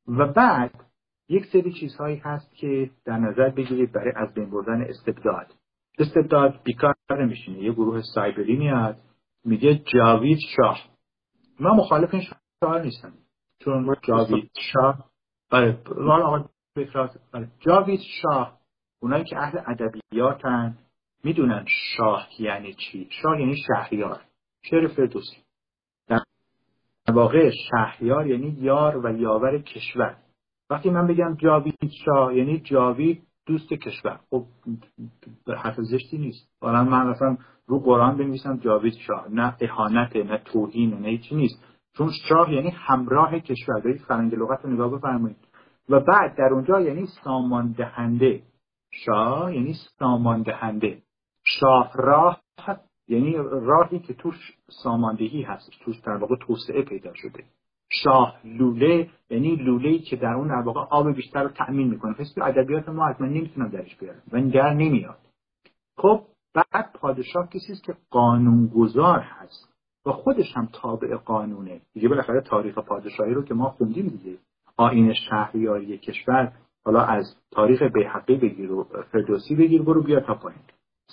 [0.07, 0.71] و بعد
[1.29, 5.53] یک سری چیزهایی هست که در نظر بگیرید برای از بین بردن استبداد.
[5.99, 8.97] استبداد بیکار نمیشینه یه گروه سایبری میاد
[9.45, 10.79] میگه جاوید شاه.
[11.59, 12.23] من مخالف این
[12.63, 13.13] شاه نیستم.
[13.59, 15.09] چون جاوید شاه
[15.51, 15.79] بله
[17.33, 18.59] بله جاوید شاه
[19.05, 20.77] اونایی که اهل ادبیاتن
[21.23, 24.21] می‌دونن شاه یعنی چی؟ شاه یعنی شهریار
[24.61, 25.37] شعر فردوسی.
[26.07, 30.17] در واقع شهریار یعنی یار و یاور کشور.
[30.69, 34.19] وقتی من بگم جاوید شاه یعنی جاوید دوست کشور.
[34.29, 34.45] خب
[35.57, 36.49] حرف زشتی نیست.
[36.61, 37.37] حالا من مثلا
[37.67, 39.27] رو قرآن بنویسم جاوید شاه.
[39.29, 41.63] نه اهانت نه توهین نه هیچی نیست.
[41.97, 43.79] چون شاه یعنی همراه کشور.
[43.79, 45.37] دارید فرنگ لغت رو نگاه بفرمایید.
[45.89, 48.41] و بعد در اونجا یعنی سامان دهنده
[49.05, 51.01] شاه یعنی سامان دهنده
[51.43, 52.41] شاه راه
[53.07, 54.35] یعنی راهی که توش
[54.83, 57.43] ساماندهی هست توش در واقع توسعه پیدا شده.
[57.89, 62.13] شاه لوله یعنی لوله که در اون در واقع آب بیشتر رو تأمین می‌کنه.
[62.13, 64.21] پس ادبیات ما حتما نمی‌تونم درش بیارم.
[64.31, 65.17] و این در نمیاد.
[65.97, 66.21] خب
[66.53, 69.75] بعد پادشاه کسی است که قانونگذار هست.
[70.05, 71.81] و خودش هم تابع قانونه.
[71.93, 74.37] دیگه بالاخره تاریخ پادشاهی رو که ما خوندیم دیگه.
[74.77, 76.51] آین شهریاری کشور
[76.85, 80.61] حالا از تاریخ بیحقی بگیر و فردوسی بگیر برو بیا تا پایین.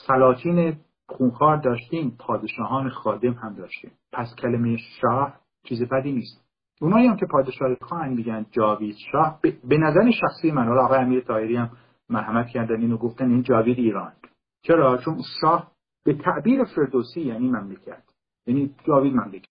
[0.06, 0.76] سلاطین
[1.08, 3.90] خونخوار داشتیم پادشاهان خادم هم داشتیم.
[4.12, 6.44] پس کلمه شاه چیز بدی نیست.
[6.80, 11.20] اونایی هم که پادشاه خواهن میگن جاوید شاه به نظر شخصی من حالا آقای امیر
[11.20, 11.70] تایری هم
[12.08, 14.12] مرحمت کردن اینو گفتن این جاوید ایران.
[14.62, 15.72] چرا؟ چون شاه
[16.04, 18.02] به تعبیر فردوسی یعنی مملکت.
[18.46, 19.48] یعنی جاوید مملکت.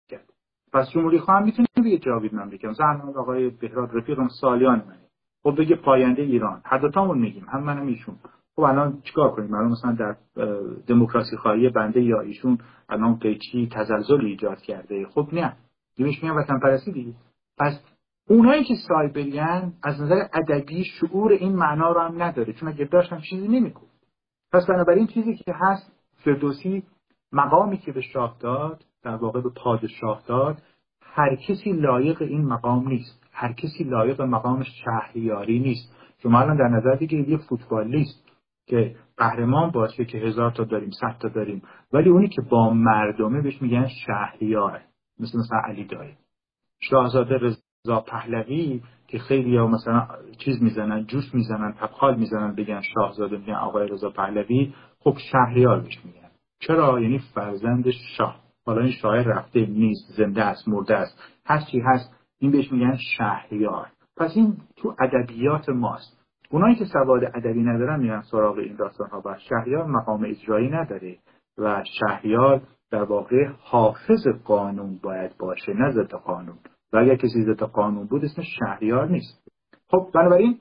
[0.72, 2.64] پس جمهوری خواهم می‌تونه بگه جاوید مملکت.
[2.64, 5.07] مثلا آقای بهراد رفیق سالیان منه.
[5.42, 6.60] خب بگه پاینده ایران.
[6.64, 7.46] هر دوتامون میگیم.
[7.48, 8.16] هم منم ایشون.
[8.56, 10.16] خب الان چیکار کنیم؟ الان مثلا در
[10.86, 15.06] دموکراسی خواهی بنده یا ایشون الان قیچی تزلزل ایجاد کرده.
[15.06, 15.56] خب نه.
[15.96, 17.12] دیمش میان وطن پرستی دیگه.
[17.58, 17.80] پس
[18.28, 22.52] اونایی که سایبریان از نظر ادبی شعور این معنا رو هم نداره.
[22.52, 24.06] چون اگه داشت هم چیزی نمی‌گفت.
[24.52, 25.92] پس بنابراین چیزی که هست
[26.24, 26.82] فردوسی
[27.32, 30.62] مقامی که به شاه داد در واقع به پادشاه داد
[31.02, 33.27] هر کسی لایق این مقام نیست.
[33.40, 35.94] هر کسی لایق مقام شهریاری نیست.
[36.22, 38.24] شما الان در نظر بگیرید یه فوتبالیست
[38.66, 43.42] که قهرمان باشه که هزار تا داریم صد تا داریم ولی اونی که با مردمه
[43.42, 44.80] بهش میگن شهریاره
[45.20, 46.14] مثل مثلا علی دایی.
[46.80, 50.06] شاهزاده رضا پهلوی که خیلی ها مثلا
[50.38, 55.98] چیز می‌زنن جوش می‌زنن تبخال می‌زنن بگن شاهزاده میگن آقای رضا پهلوی خب شهریار بهش
[56.04, 56.30] میگن.
[56.60, 58.40] چرا؟ یعنی فرزند شاه.
[58.66, 61.22] حالا این شاعر رفته نیست زنده است مرده است.
[61.44, 63.86] هر چی هست این بهش میگن شهریار.
[64.16, 66.18] پس این تو ادبیات ماست.
[66.50, 71.18] اونایی که سواد ادبی ندارن میرن سراغ این داستان ها و شهریار مقام اجرایی نداره
[71.58, 76.58] و شهریار در واقع حافظ قانون باید باشه نه ضد قانون.
[76.92, 79.48] و اگر کسی ضد قانون بود اسم شهریار نیست.
[79.90, 80.58] خب بنابراین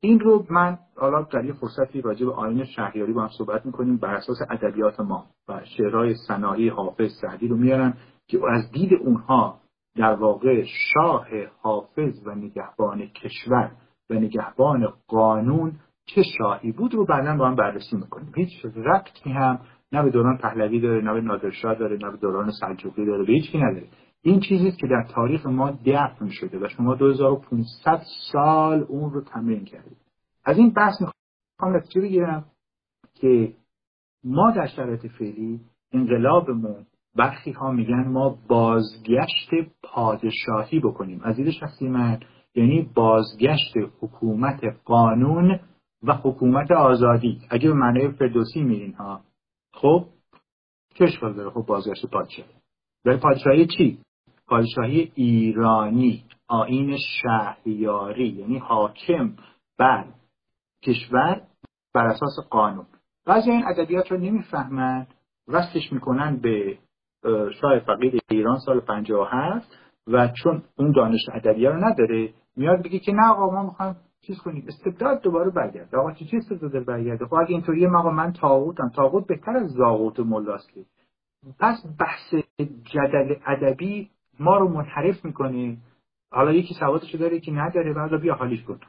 [0.00, 3.96] این رو من حالا در یه فرصتی راجع به آین شهریاری با هم صحبت می‌کنیم.
[3.96, 7.94] بر اساس ادبیات ما و شعرهای صناعی حافظ سعدی رو میارن
[8.26, 9.60] که از دید اونها
[9.98, 11.26] در واقع شاه
[11.60, 13.72] حافظ و نگهبان کشور
[14.10, 15.72] و نگهبان قانون
[16.06, 18.32] چه شاهی بود رو بعدا با هم بررسی می‌کنیم.
[18.36, 19.60] هیچ ربطی هم
[19.92, 23.32] نه به دوران پهلوی داره نه به نادرشاه داره نه به دوران سلجوقی داره به
[23.32, 23.88] هیچ نداره.
[24.22, 29.64] این چیزی که در تاریخ ما دفن شده و شما 2500 سال اون رو تمرین
[29.64, 29.96] کردید.
[30.44, 32.44] از این بحث می‌خوام نتیجه بگیرم
[33.14, 33.54] که
[34.24, 35.60] ما در شرایط فعلی
[35.92, 36.86] انقلابمون
[37.18, 39.50] برخی ها میگن ما بازگشت
[39.82, 41.20] پادشاهی بکنیم.
[41.24, 42.20] از دید شخصی من
[42.54, 45.60] یعنی بازگشت حکومت قانون
[46.02, 47.40] و حکومت آزادی.
[47.50, 49.20] اگه به معنی فردوسی میرین ها
[49.72, 50.06] خب
[51.00, 52.48] اشکال داره؟ خب بازگشت پادشاهی.
[53.04, 53.98] ولی پادشاهی چی؟
[54.46, 59.36] پادشاهی ایرانی آین شهریاری یعنی حاکم
[59.78, 60.04] بر
[60.84, 61.42] کشور
[61.94, 62.86] بر اساس قانون.
[63.26, 65.14] بعضی این ادبیات رو نمی‌فهمند
[65.48, 66.78] وصلش می‌کنن به
[67.60, 73.12] شاه فقید ایران سال 57 و چون اون دانش ادبیات رو نداره میاد بگه که
[73.12, 74.64] نه آقا ما می‌خوایم چیز کنیم.
[74.68, 75.96] استبداد دوباره برگرده.
[75.96, 80.20] آقا چی چیز استبداد برگرده؟ خب اگه اینطوریه آقا من تاغوتم تاغوت بهتر از زاغوت
[80.20, 80.70] ملاست
[81.60, 82.34] پس بحث
[82.84, 85.76] جدل ادبی ما رو منحرف می‌کنه.
[86.32, 87.94] حالا یکی سوادشو داره که نداره.
[87.94, 88.80] بعد بیا حالیش کن.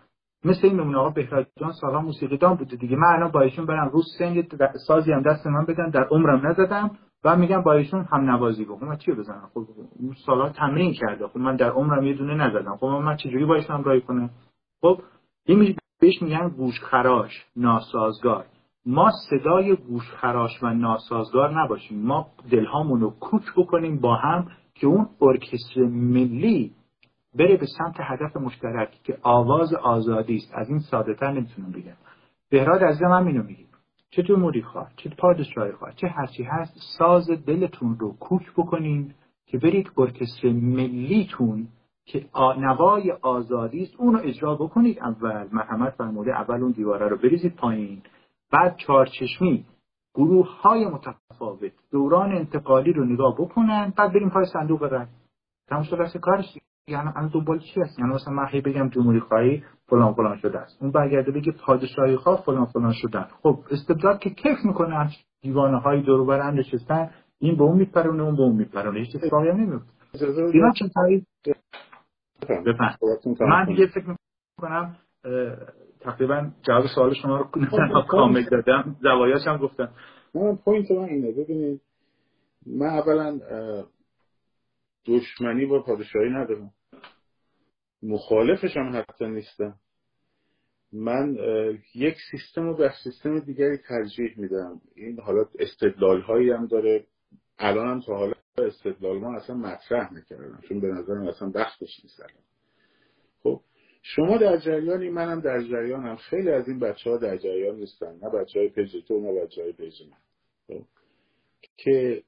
[0.46, 2.96] مثل این نمونه آقا بهراد جان سالا موسیقی دان بوده دیگه.
[2.96, 3.90] من الان با ایشون برم.
[3.90, 4.48] روز سنگ
[4.88, 5.90] سازی هم دست من بدن.
[5.90, 6.92] در عمرم نزدم.
[7.24, 9.66] و میگم با ایشون هم نوازی بکنم من چی بزنم؟ خب
[10.00, 11.28] اون سالا تمرین کرده.
[11.28, 12.78] خب من در عمرم یه دونه نزدم.
[12.78, 14.30] خب من چجوری با ایشون همراهی کنم؟
[14.82, 15.02] خب
[15.46, 18.46] این بهش میگن گوشخراش ناسازگار.
[18.86, 22.06] ما صدای گوشخراش و ناسازگار نباشیم.
[22.06, 26.72] ما دلهامون رو کوک بکنیم با هم که اون ارکستر ملی
[27.36, 30.52] بره به سمت هدف مشترک که آواز آزادی است.
[30.56, 31.98] از این ساده تر نمی‌تونم بگم.
[32.50, 33.69] بهراد از من اینو میگیم
[34.12, 39.14] چه جمهوری خواه چه پادشاهی خواه چه هرچی هست ساز دلتون رو کوک بکنین
[39.46, 41.68] که برید ارکستر ملیتون
[42.06, 42.26] که
[42.58, 45.48] نوای آزادی است اون رو اجرا بکنید اول.
[45.52, 48.02] مرحمت فرموده اول اون دیواره رو بریزید پایین.
[48.52, 49.66] بعد چارچشمی
[50.16, 55.06] گروه های متفاوت دوران انتقالی رو نگاه بکنن بعد بریم پای صندوق رای
[55.68, 56.59] تمام شده کارش
[56.90, 60.60] یعنی الان دنبال چی هست؟ یعنی مثلا من هی بگم جمهوری خواهی فلان فلان شده
[60.60, 60.82] است.
[60.82, 63.26] اون برگرده بگه پادشاهی خواه فلان فلان شدن.
[63.44, 65.10] خب استبداد که کیف می‌کنه
[65.42, 69.00] دیوانه های دور بر هم نشستن این به اون میپرونه اون به اون میپرونه.
[69.00, 69.90] هیچ اتفاقی نمیفته
[70.54, 71.26] اینا چه تایی
[73.40, 74.06] من دیگه فکر
[74.58, 74.96] می‌کنم
[76.00, 78.96] تقریبا جواب سوال شما رو خب، کامل دادم.
[79.02, 79.90] زوایاش هم گفتم.
[80.36, 81.32] من point من اینه.
[81.32, 81.82] ببینید
[82.66, 83.40] من اولا
[85.06, 86.72] دشمنی با پادشاهی ندارم.
[88.04, 89.80] مخالفش هم حتی نیستم
[90.92, 91.38] من
[91.96, 94.82] یک سیستم رو به سیستم دیگری ترجیح میدم.
[94.96, 97.06] این حالا استدلال هایی هم داره.
[97.60, 102.24] الان هم تا حالا استدلال ما اصلا مطرح نکردم چون به نظرم اصلا بحثش نیست
[103.44, 103.62] خب
[104.02, 106.16] شما در جریانی منم در جریانم.
[106.16, 108.20] خیلی از این بچه ها در جریان نیستن.
[108.22, 109.94] نه بچه های پیج نه بچه های پیج
[110.68, 110.86] خب.
[111.78, 112.24] که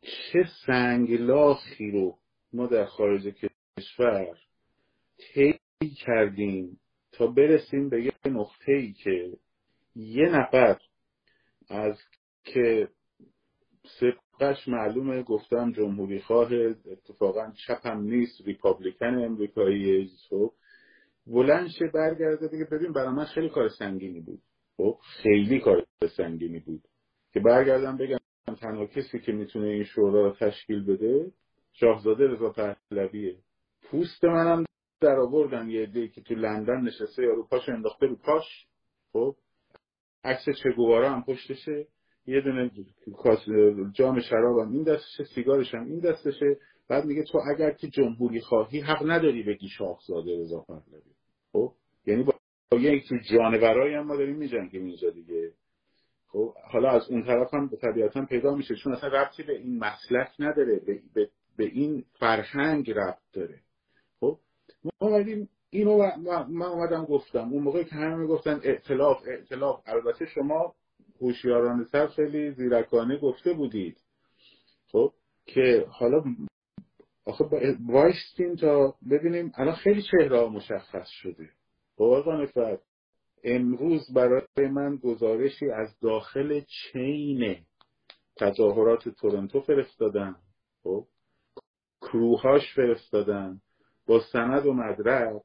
[0.00, 2.18] چه سنگلاخی رو
[2.52, 3.34] ما در خارج
[3.78, 4.36] کشور
[5.18, 5.58] طی
[6.06, 6.80] کردیم
[7.12, 9.32] تا برسیم به یه نقطه ای که
[9.96, 10.78] یه نفر
[11.68, 11.98] از
[12.44, 12.88] که
[14.00, 16.52] سبقش معلومه گفتم جمهوری خواه
[16.92, 20.52] اتفاقا چپم نیست ریپابلیکن امریکایی خب.
[21.26, 24.42] بلند شه برگرده بگه ببین برای من خیلی کار سنگینی بود.
[24.76, 26.82] خب خیلی کار سنگینی بود.
[27.32, 28.18] که برگردم بگم
[28.60, 31.32] تنها کسی که می‌تونه این شورا رو تشکیل بده
[31.72, 33.36] شاهزاده رضا پهلویه.
[33.82, 34.64] پوست منم
[35.00, 38.66] در آوردن یه عده‌ای که تو لندن نشسته یا رو پاش انداخته رو پاش
[39.12, 39.36] خب
[40.24, 41.86] عکس چگوارا هم پشتشه.
[42.26, 42.70] یه دونه
[43.92, 46.56] جام شرابم این دستشه سیگارش هم این دستشه.
[46.88, 51.14] بعد میگه تو اگر که جمهوری خواهی حق نداری بگی شاهزاده رضا پهلوی.
[51.52, 51.72] خب
[52.06, 52.34] یعنی با
[52.78, 55.52] یک تو جانورایی هم ما داریم میجنگیم اینجا دیگه.
[56.26, 60.28] خب حالا از اون طرف هم طبیعتا پیدا میشه چون اصلا ربطی به این مسلک
[60.38, 63.63] نداره به, به, به این فرهنگ ربط داره.
[64.84, 65.98] ما اومدیم اینو
[66.48, 67.52] من اومدم گفتم.
[67.52, 70.74] اون موقع که همه می‌گفتن ائتلاف ائتلاف البته شما
[71.20, 73.96] هوشیارانه تر خیلی زیرکانه گفته بودید.
[74.92, 75.12] خب
[75.46, 76.24] که حالا
[77.26, 77.44] آخه
[77.88, 79.52] وایستیم تا ببینیم.
[79.54, 81.50] الان خیلی چهره مشخص شده.
[81.96, 82.80] با فرد
[83.44, 87.56] امروز برای من گزارشی از داخل چین
[88.36, 90.36] تظاهرات تورنتو فرستادن.
[90.82, 91.04] خب
[92.00, 93.60] کروهاش فرستادن.
[94.06, 95.42] با سند و مدرک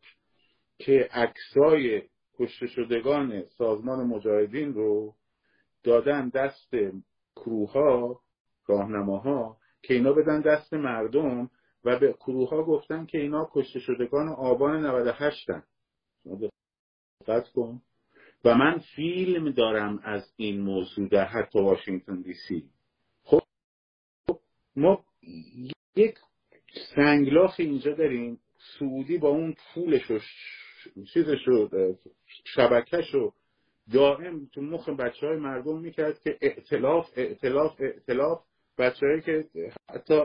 [0.78, 2.02] که عکسای
[2.40, 5.16] کشته شدگان سازمان مجاهدین رو
[5.84, 6.76] دادن دست
[7.36, 8.22] کروها
[8.68, 11.50] راهنماها که اینا بدن دست مردم
[11.84, 15.64] و به کروها گفتن که اینا کشته شدگان آبان 98 هن.
[17.28, 17.82] دقت کن.
[18.46, 22.70] و من فیلم دارم از این موضوع در حتی واشنگتن دی سی.
[23.24, 23.42] خب
[24.76, 25.06] ما
[25.96, 26.16] یک
[26.96, 28.40] سنگلاخ اینجا داریم.
[28.80, 30.20] سعودی با اون پولش و
[31.14, 31.70] چیزش رو
[32.46, 33.34] شبکش رو
[33.94, 38.44] دائم تو مخ بچه های مردم می‌کرد که اعتلاف اعتلاف اعتلاف
[38.78, 39.46] بچه که
[39.94, 40.22] حتی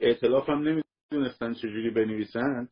[0.00, 2.68] اعتلاف هم نمی‌دونستن چجوری بنویسن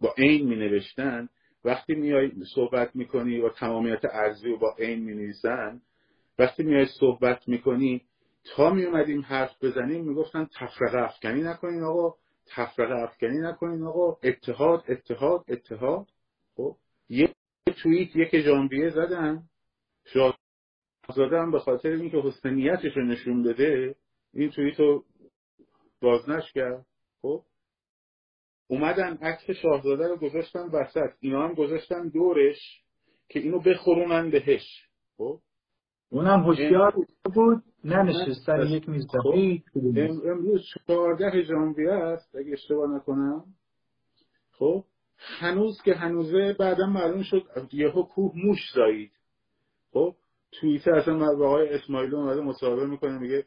[0.00, 1.28] با عین می نوشتن
[1.64, 5.80] وقتی میای صحبت می‌کنی و تمامیت ارزی رو با عین می نویسن
[6.38, 8.02] وقتی میای صحبت می‌کنی
[8.44, 12.14] تا می اومدیم حرف بزنیم می‌گفتن تفرقه افکنی نکنین آقا.
[12.50, 14.16] تفرقه افکنی نکنین آقا.
[14.22, 16.06] اتحاد اتحاد اتحاد.
[16.56, 16.76] خب
[17.08, 17.34] یه
[17.82, 19.42] توییت یک ژانویه زدن.
[20.04, 23.94] شاهزاده هم به خاطر اینکه حسنیتش رو نشون بده
[24.34, 25.04] این توییت رو
[26.00, 26.86] بازنش کرد.
[27.22, 27.44] خب
[28.68, 31.10] اومدن عکس شاهزاده رو گذاشتن وسط.
[31.20, 32.82] اینا هم گذاشتن دورش
[33.28, 34.88] که اینو بخورونن بهش.
[35.16, 35.40] خب
[36.10, 36.94] اونم هوشیار
[37.34, 39.34] بود ننشستن یک میز خب.
[40.24, 43.44] امروز چهارده ژانویه است اگه اشتباه نکنم.
[44.52, 44.84] خب
[45.18, 47.42] هنوز که هنوزه بعدا معلوم شد
[47.72, 49.12] یهو کوه موش زایید.
[49.92, 50.14] خب
[50.52, 53.46] توییتر اصلا با آقای اسماعیل اومده مصاحبه می‌کنه میگه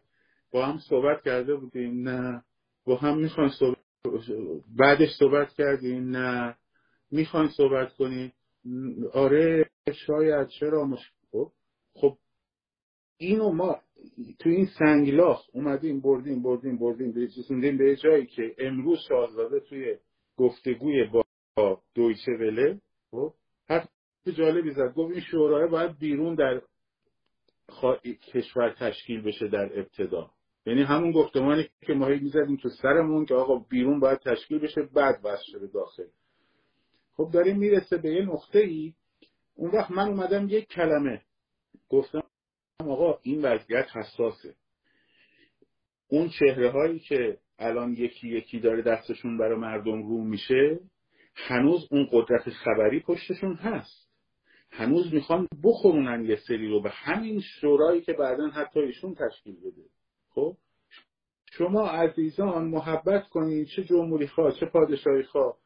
[0.51, 2.43] با هم صحبت کرده بودیم نه.
[2.85, 3.77] با هم می‌خواین صحبت
[4.77, 6.55] بعدش صحبت کردیم نه.
[7.11, 8.33] می‌خواین صحبت کنیم.
[9.13, 11.11] آره شاید چرا مش...
[11.31, 11.51] خب.
[11.93, 12.17] خب
[13.25, 13.79] اینو ما
[14.39, 19.97] تو این سنگلاخ اومدیم بردیم بردیم بردیم رسوندیم به جایی که امروز شاهزاده توی
[20.37, 21.09] گفتگوی
[21.55, 22.81] با دویچه وله
[23.11, 23.33] خب
[23.69, 23.89] حرف
[24.37, 24.93] جالبی زد.
[24.95, 26.61] گفت این شورای باید بیرون در
[28.33, 30.29] کشور تشکیل بشه در ابتدا.
[30.65, 35.19] یعنی همون گفتمانی که ما می‌زدیم تو سرمون که آقا بیرون باید تشکیل بشه بعد
[35.23, 36.07] وصل به داخل.
[37.17, 38.93] خب داریم می‌رسه به یه نقطه ای
[39.55, 41.21] اون وقت من اومدم یک کلمه.
[41.89, 42.23] گفتم
[42.79, 44.55] آقا این وضعیت حساسه.
[46.07, 50.79] اون چهره هایی که الان یکی یکی داره دستشون برای مردم رو میشه
[51.35, 54.09] هنوز اون قدرت خبری پشتشون هست.
[54.71, 59.83] هنوز می‌خوان بخورونن یه سری رو به همین شورایی که بعدا حتی ایشون تشکیل بده.
[60.29, 60.57] خب؟
[61.51, 65.57] شما عزیزان محبت کنید چه جمهوری خواه چه پادشاهی خواه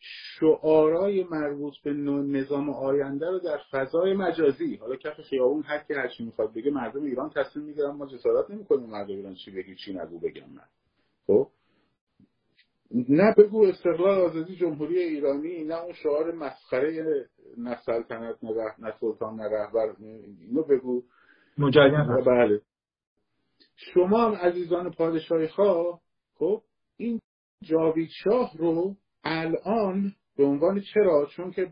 [0.00, 6.24] شعارای مربوط به نظام آینده رو در فضای مجازی حالا کف خیابون هر کی هرچی
[6.24, 10.18] می‌خواد بگه مردم ایران تصمیم می‌گیرن ما جسارت نمی‌کنیم مردم ایران چی بگی چی نگو
[10.18, 10.66] بگم من
[11.26, 11.48] خب؟
[13.08, 17.04] نه بگو استقلال آزادی جمهوری ایرانی نه اون شعار مسخره
[17.58, 21.02] نه سلطنت نه, نه سلطان نه رهبر اینو بگو.
[21.58, 22.60] مجاهدین بله.
[23.76, 26.00] شما هم عزیزان پادشاهی خواه
[26.34, 26.62] خب
[26.96, 27.20] این
[27.62, 31.70] جاوید شاه رو الان به عنوان چرا؟ چون که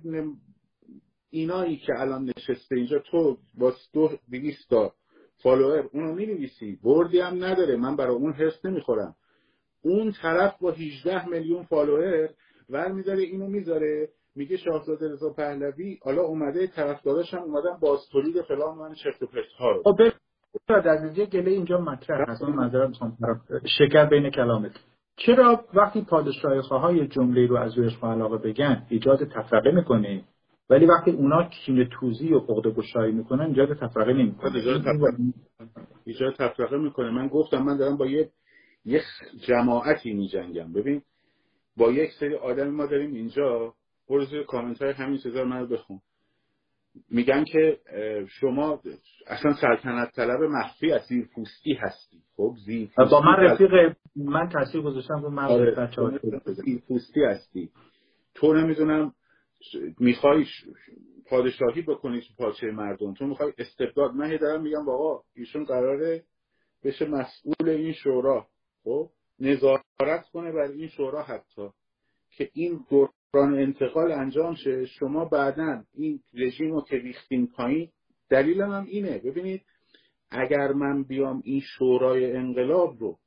[1.31, 4.93] اینایی که الان نشسته اینجا تو با دو بیست تا
[5.43, 7.77] follower اونو می نویسی بردی هم نداره.
[7.77, 9.15] من برای اون حرص نمی‌خورم.
[9.83, 12.29] اون طرف با 18 میلیون follower
[12.69, 14.09] ور می‌داره اینو می‌ذاره.
[14.35, 19.53] میگه شاهزاده رضا پهلوی حالا اومده طرفداراش هم اومدن بازتولید فلان من چرت و پرت
[19.59, 19.83] ها رو.
[19.83, 20.01] خب،
[20.69, 22.43] از اینجا گله اینجا مطرح هست.
[22.43, 22.91] اون
[23.79, 24.73] شکر بین کلامت.
[25.19, 30.25] چرا وقتی پادشاهی های جمله رو از روی علاقه بگن ایجاد تفرقه می‌کنه
[30.71, 34.55] ولی وقتی اونا کینه توزی و عقده گشایی می‌کنن ایجاد تفرقه نمی‌کنه.
[34.55, 35.17] ایجاد تفرقه.
[36.05, 37.11] ایجاد تفرقه می‌کنه.
[37.11, 38.31] من گفتم من دارم با یه
[38.85, 39.03] یه
[39.47, 40.73] جماعتی میجنگم.
[40.73, 41.03] ببین
[41.77, 43.75] با یک سری آدمی ما داریم اینجا
[44.09, 46.01] برو زیر کامنت های همین من رو بخون.
[47.11, 47.79] میگن که
[48.41, 48.81] شما
[49.27, 54.81] اصلا سلطنت طلب مخفی از زیر پوستی هستی خب زیر با من رفیق من تاثیر
[54.81, 55.91] گذاشتم رو من آره.
[56.65, 57.71] زیر پوستی هستی
[58.35, 59.13] تو نمی‌دونم
[60.01, 60.45] می‌خوای
[61.29, 63.15] پادشاهی بکنی تو پاچه مردم.
[63.15, 66.25] تو می‌خوای استبداد من دارم میگم بابا ایشون قراره
[66.85, 68.47] بشه مسئول این شورا.
[68.85, 71.69] خب نظارت کنه بر این شورا حتی.
[72.31, 72.79] که این
[73.33, 77.91] دوران انتقال انجام شه شما بعدا این رژیم رو که ریختین پایین
[78.31, 79.19] دلیل هم اینه.
[79.19, 79.63] ببینید
[80.31, 83.19] اگر من بیام این شورای انقلاب رو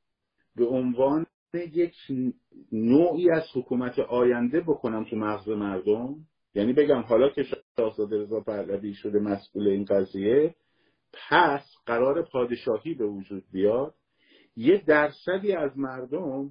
[0.56, 1.94] به عنوان یک
[2.72, 6.16] نوعی از حکومت آینده بکنم تو مغز مردم
[6.54, 7.42] یعنی بگم حالا که
[7.76, 10.54] شاهزاده رضا پهلوی شده مسئول این قضیه
[11.12, 13.94] پس قرار پادشاهی به وجود بیاد
[14.56, 16.50] یه درصدی از مردم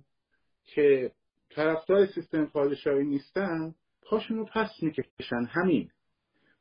[0.66, 1.12] که
[1.56, 3.74] طرفدار سیستم پادشاهی نیستن
[4.10, 5.46] پاشون رو پس می‌کشن.
[5.50, 5.90] همین.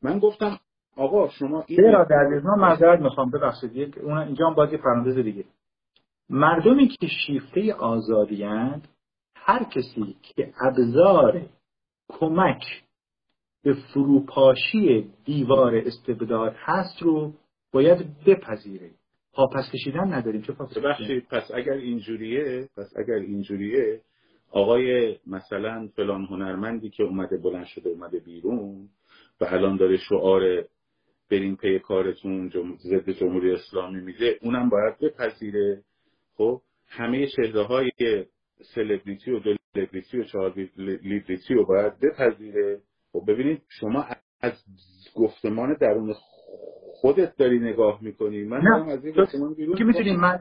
[0.02, 0.60] من گفتم
[0.96, 3.30] آقا شما این چرا در من معذرت می‌خوام.
[3.30, 3.98] ببخشید.
[3.98, 5.44] اون اینجا هم بازی پرانتز دیگه.
[6.30, 8.88] مردمی که شیفته آزادیند
[9.34, 11.42] هر کسی که ابزار
[12.08, 12.62] کمک
[13.62, 17.32] به فروپاشی دیوار استبداد هست رو
[17.72, 18.90] باید بپذیره.
[19.32, 20.42] پاپس کشیدن نداریم.
[20.42, 20.78] چه پاپس
[21.30, 24.00] پس اگر اینجوریه پس اگر اینجوریه
[24.50, 28.88] آقای مثلا فلان هنرمندی که اومده بلند شده اومده بیرون
[29.40, 30.64] و الان داره شعار
[31.30, 35.82] برین پی کارتون ضد جمهوری اسلامی میده اونم باید بپذیره.
[36.34, 37.90] خب همه چهره های
[38.74, 39.40] سلبریتی و
[39.74, 42.80] دلبریتی و چهار لیبریتی رو باید بپذیره.
[43.12, 44.06] خب ببینید شما
[44.40, 44.52] از
[45.14, 46.14] گفتمان درون
[47.00, 48.92] خودت داری نگاه می‌کنی؟ من نه.
[48.92, 49.14] از این
[49.78, 50.38] که می‌تونیم من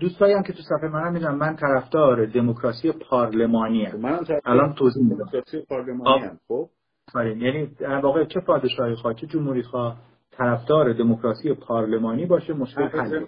[0.00, 5.02] دوستایی هم که تو صفحه منم می‌دونم من طرفدار دموکراسی پارلمانی ام من الان توضیح
[5.02, 5.16] میدم.
[5.16, 6.68] دموکراسی پارلمانی ام خب؟
[7.16, 9.96] یعنی در واقع چه پادشاهی خواه چه جمهوری خواه
[10.30, 13.24] طرفدار دموکراسی پارلمانی باشه مشکل حل.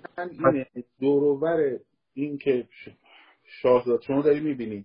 [1.01, 1.57] دوروبر
[2.15, 2.69] این که
[3.45, 4.85] شاهزاده شما داری می‌بینی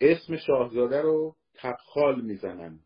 [0.00, 2.78] اسم شاهزاده رو تبخال می‌زنن.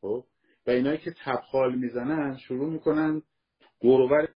[0.00, 0.24] خب؟
[0.66, 3.22] و اینایی که تبخال می‌زنن شروع می‌کنن
[3.82, 4.28] دوروبر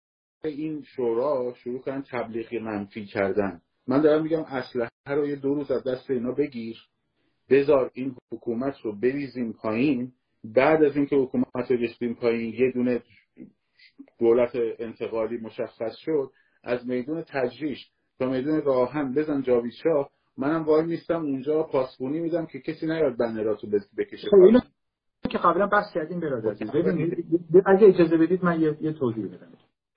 [0.44, 3.60] این شورا شروع کنن تبلیغی منفی کردن.
[3.86, 6.76] من دارم میگم اسلحه رو یه دو روز از دست اینا بگیر.
[7.50, 10.12] بذار این حکومت رو بریزیم پایین.
[10.44, 13.02] بعد از اینکه حکومت رو ریختیم پایین یه دونه
[14.18, 16.30] دولت انتقالی مشخص شد.
[16.64, 19.72] از میدون تجریش تا میدون راهن بزن جاوید
[20.38, 23.66] منم وای نیستم اونجا پاسپونی میدم که کسی نیاد بنراتو
[23.98, 24.28] بکشه.
[24.30, 24.60] خب اینو
[25.30, 26.70] که قبلا بحث کردیم برادر عزیز.
[26.70, 27.24] ببینید
[27.66, 29.48] اگه اجازه بدید من یه, یه توضیح بدم.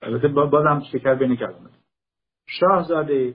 [0.02, 1.70] البته بازم شکر بین کلمه
[2.46, 3.34] شاهزاده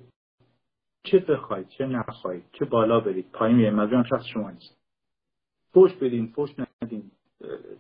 [1.04, 4.78] چه بخواید چه نخواهید چه بالا برید پایین میه مجبورم شخص شما نیست.
[5.74, 6.50] فوش بدین فوش
[6.82, 7.12] ندین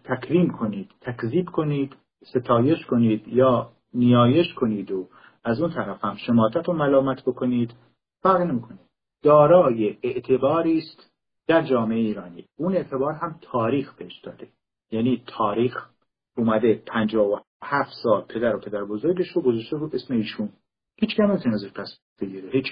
[0.03, 5.07] تکریم کنید تکذیب کنید ستایش کنید یا نیایش کنید و
[5.43, 7.73] از اون طرف هم شماتت و ملامت بکنید.
[8.21, 8.79] فرق نمی‌کنه.
[9.23, 11.08] دارای اعتباری است.
[11.49, 12.45] در جامعه ایرانی.
[12.57, 14.47] اون اعتبار هم تاریخ بهش داده.
[14.91, 15.89] یعنی تاریخ
[16.37, 20.49] اومده پنجاه و هفت سال پدر و پدر بزرگش رو گذاشته رو اسم ایشون.
[20.95, 22.49] هیچ کم نمی‌تونه ازش پس بگیره.
[22.49, 22.65] هیچ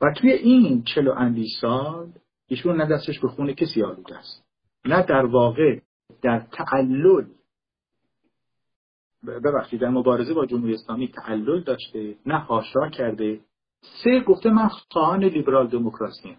[0.00, 2.12] و توی این چلو اندی سال
[2.48, 4.44] ایشون نه دستش به خونه کسی آلوده است.
[4.84, 5.80] نه در واقع
[6.22, 7.24] در تعلل.
[9.26, 13.40] ببخشید در مبارزه با جمهوری اسلامی تعلل داشته نه هاشا کرده.
[14.04, 16.36] سه گفته من خواهان لیبرال دموکراسی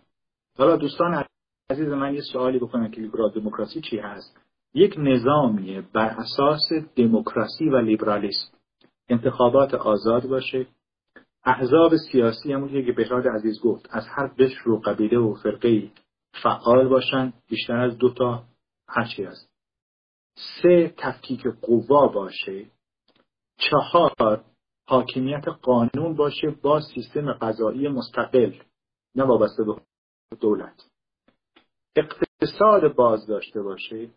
[0.57, 1.13] حالا دوستان
[1.71, 4.37] عزیز من یه سوالی بکنم که لیبرال دموکراسی چی هست؟
[4.73, 8.57] یک نظامیه بر اساس دموکراسی و لیبرالیسم.
[9.09, 10.67] انتخابات آزاد باشه.
[11.43, 15.91] احزاب سیاسی همون که بهراد عزیز گفت از هر قشر و قبیله و فرقه
[16.43, 18.43] فعال باشن بیشتر از دو تا
[18.87, 19.51] هرچی هست.
[20.61, 22.65] سه تفکیک قوا باشه.
[23.57, 24.43] چهار
[24.87, 28.53] حاکمیت قانون باشه با سیستم قضایی مستقل
[29.15, 29.75] نه وابسته به
[30.39, 30.90] دولت.
[31.95, 34.09] اقتصاد باز داشته باشه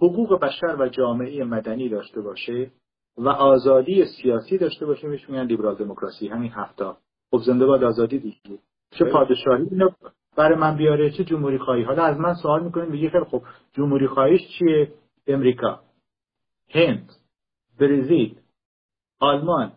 [0.00, 2.70] حقوق بشر و جامعه مدنی داشته باشه
[3.16, 6.28] و آزادی سیاسی داشته باشه میشه میگن لیبرال دموکراسی.
[6.28, 6.92] همین هفته
[7.30, 8.58] خب زنده باد آزادی دیگه.
[8.90, 9.90] چه پادشاهی اینو
[10.36, 13.42] برای من بیاره چه جمهوری خواهی؟ حالا از من سوال می‌کنیم بگی خیلی خب
[13.72, 14.92] جمهوری خواهیش چیه؟
[15.26, 15.80] امریکا
[16.70, 17.10] هند
[17.80, 18.36] برزیل
[19.20, 19.72] آلمان.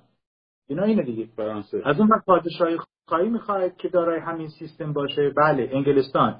[0.68, 1.26] اینا اینه دیگه.
[1.36, 1.82] فرانسه.
[1.86, 2.78] از اون وقت پادشاهی
[3.08, 6.40] خواهی می‌خواهد که دارای همین سیستم باشه؟ بله انگلستان.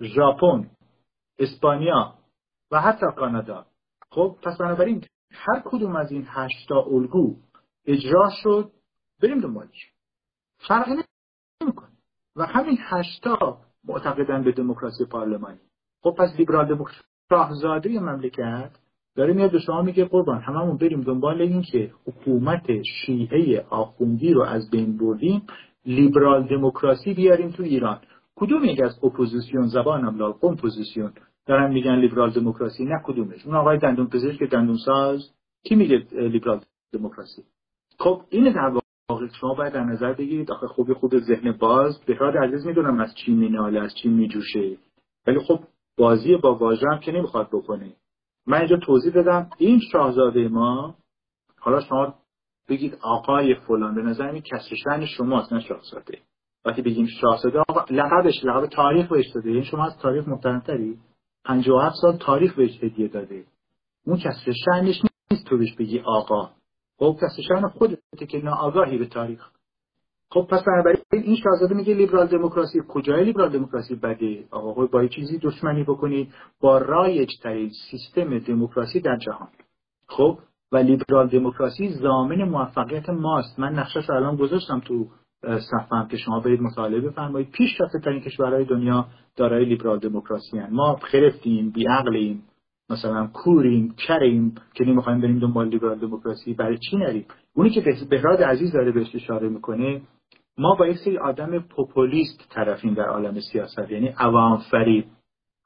[0.00, 0.70] ژاپن
[1.38, 2.14] اسپانیا
[2.70, 3.66] و حتی کانادا.
[4.10, 7.36] خب پس بنابراین هر کدوم از این هشتا الگو
[7.86, 8.72] اجرا شد
[9.22, 9.92] بریم دنبالش
[10.68, 10.92] فرقی
[11.62, 11.88] نمی‌کنه.
[12.36, 15.60] و همین هشتا معتقدن به دموکراسی پارلمانی.
[16.02, 18.70] خب پس لیبرال دموکراسی شاهزاده مملکت
[19.16, 24.42] داره میاد به شما میگه قربان هممون بریم دنبال این که حکومت شیعه آخوندی رو
[24.42, 25.46] از بین بردیم
[25.84, 28.00] لیبرال دموکراسی بیاریم تو ایران.
[28.36, 31.12] کدوم یک از اپوزیسیون زبانم لال کمپوزیسیون؟
[31.46, 32.84] دارن میگن لیبرال دموکراسی.
[32.84, 33.46] نه کدومش.
[33.46, 35.30] اون آقای دندون پزشک دندون ساز
[35.64, 36.60] کی میگه لیبرال
[36.92, 37.42] دموکراسی؟
[37.98, 40.50] خب این در واقع شما باید در نظر بگیرید.
[40.50, 42.00] آخه خوبی خود ذهن باز.
[42.06, 44.76] بهراد عزیز می‌دونم از چی میناله از چی میجوشه.
[45.26, 45.60] ولی خب
[45.96, 47.92] بازی با واژه هم که نمی‌خواد بکنه.
[48.46, 50.94] من اینجا توضیح بدم این شاهزاده ما
[51.58, 52.14] حالا شما
[52.68, 56.18] بگید آقای فلان به نظر این کسر شماست نه شاهزاده.
[56.64, 59.50] وقتی بگیم شاهزاده آقا لقبش لقب تاریخ بهش داده.
[59.50, 60.98] یعنی شما از تاریخ محترمتری
[61.44, 63.44] 57 سال تاریخ بهش هدیه داده.
[64.06, 66.50] اون کسی شأنش نیست تو بهش بگی آقا.
[66.98, 69.50] خب کسی شأن خودته که ناآگاهی به تاریخ.
[70.30, 72.80] خب پس بنابراین این شاهزاده میگه لیبرال دموکراسی.
[72.88, 76.34] کجای لیبرال دموکراسی بده؟ آقا خب با چیزی دشمنی بکنید.
[76.60, 79.48] با رایج ترین سیستم دموکراسی در جهان.
[80.06, 80.38] خب
[80.72, 83.58] و لیبرال دموکراسی زامن موفقیت ماست.
[83.58, 85.06] من نقشش رو الان گذاشتم تو
[85.42, 87.50] صفحم که شما برید مطالعه بفرمایید.
[87.50, 90.68] پیش رفته ترین کشورهای دنیا دارای لیبرال دموکراسی هن.
[90.72, 92.42] ما خرفتیم بیعقلیم
[92.90, 96.54] مثلا کوریم کریم که نمی‌خوایم بریم دنبال لیبرال دموکراسی.
[96.54, 97.24] برای چی نریم؟
[97.54, 100.00] اونی که بهراد عزیز داره بهش اشاره می‌کنه
[100.58, 103.90] ما با یک سری آدم پوپولیست طرفیم در عالم سیاست.
[103.90, 105.04] یعنی عوام فریب.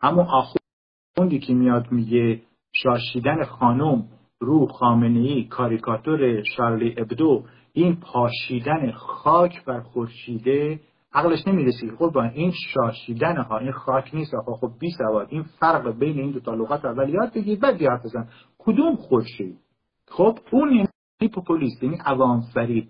[0.03, 4.05] همون آخوندی که میاد میگه شاشیدن خانم
[4.41, 7.45] رو خامنه ای کاریکاتور شارلی ابدو
[7.77, 10.81] این پاشیدن خاک بر خورشیده
[11.13, 14.57] عقلش نمی‌رسی خب با این شاشیدن ها این خاک نیست آقا.
[14.57, 15.27] خب بی سواد.
[15.31, 18.29] این فرق بین این دو تا لغت اول یاد بگیر بعد یاد بزن.
[18.59, 19.59] کدوم خورشید؟
[20.09, 22.89] خب اون یعنی پوپولیست یعنی عوام فریب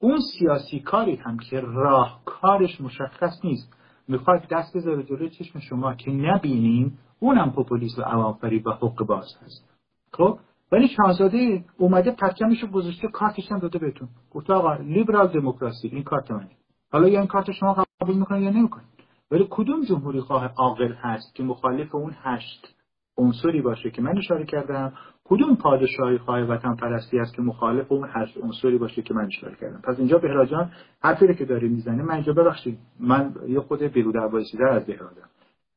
[0.00, 3.76] اون سیاسی کاری هم که راه کارش مشخص نیست.
[4.08, 9.06] می‌خواد دست بذاره جلوی چشم شما که نبینیم اونم پوپولیست و عوام فریب و حق
[9.06, 9.78] باز هست.
[10.12, 10.38] خب
[10.72, 14.08] ولی شاهزاده اومده پرچمش رو گذاشته کارتش هم داده بهتون.
[14.30, 16.50] گفت آقا لیبرال دموکراسی این کارت منه
[16.92, 18.84] حالا یا این کارت شما قبول می‌کنه یا نمی‌کنه
[19.30, 22.74] ولی کدوم جمهوری خواه عاقل هست که مخالف اون هشت
[23.16, 24.92] عنصری باشه که من اشاره کردم؟
[25.24, 29.56] کدوم پادشاهی خواه وطن پرستی است که مخالف اون هشت عنصری باشه که من اشاره
[29.60, 30.70] کردم؟ پس اینجا بهراجان
[31.02, 32.78] حرفی که داره می‌زنه من اینجا ببخشید.
[33.00, 35.28] من یه خود بیرو در از بهرادم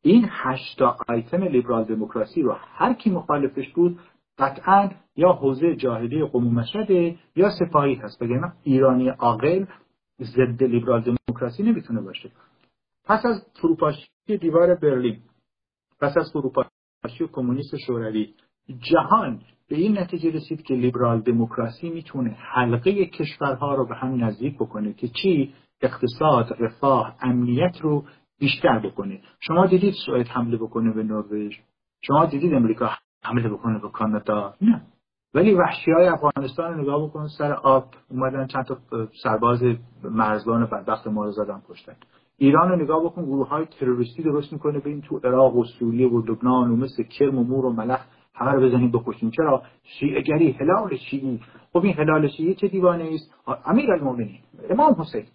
[0.02, 4.00] این هشتا آیتم لیبرال دموکراسی رو هر کی مخالفش بود
[4.38, 8.24] قطعا یا حوزه جاهلی قوم مشهده یا سپاهی هست.
[8.24, 9.66] بگم ایرانی عاقل
[10.22, 12.32] ضد لیبرال دموکراسی نمی‌تونه باشه.
[13.06, 14.08] پس از فروپاشی
[14.42, 15.20] دیوار برلین
[16.02, 18.34] پس از فروپاشی کمونیست شوروی
[18.80, 24.56] جهان به این نتیجه رسید که لیبرال دموکراسی می‌تونه حلقه کشورها رو به هم نزدیک
[24.56, 28.06] بکنه که چی؟ اقتصاد رفاه امنیت رو
[28.40, 29.22] بیشتر بکنه.
[29.40, 31.58] شما دیدید سوئد حمله بکنه به نروژ؟
[32.02, 32.90] شما دیدید امریکا
[33.24, 34.54] حمله بکنه به کانادا.
[34.62, 34.82] نه.
[35.34, 38.78] ولی وحشی های افغانستان نگاه بکن سر آب اومدن چند تا
[39.24, 39.64] سرباز
[40.04, 41.96] مرزبان بدبخت ما رو زدن کشتن.
[42.38, 46.22] ایران رو نگاه بکن گروه های تروریستی درست می‌کنه ببین تو عراق و سوریه و
[46.22, 48.06] لبنان و مثل کرم و مور و ملخ
[48.36, 51.40] همه رو بزنیم بکشیم چرا؟ شیعه گری هلال شیعی.
[51.74, 53.34] خب این هلال شیعی چه دیوانه است؟
[53.66, 55.26] امیر المومنین امام حسین.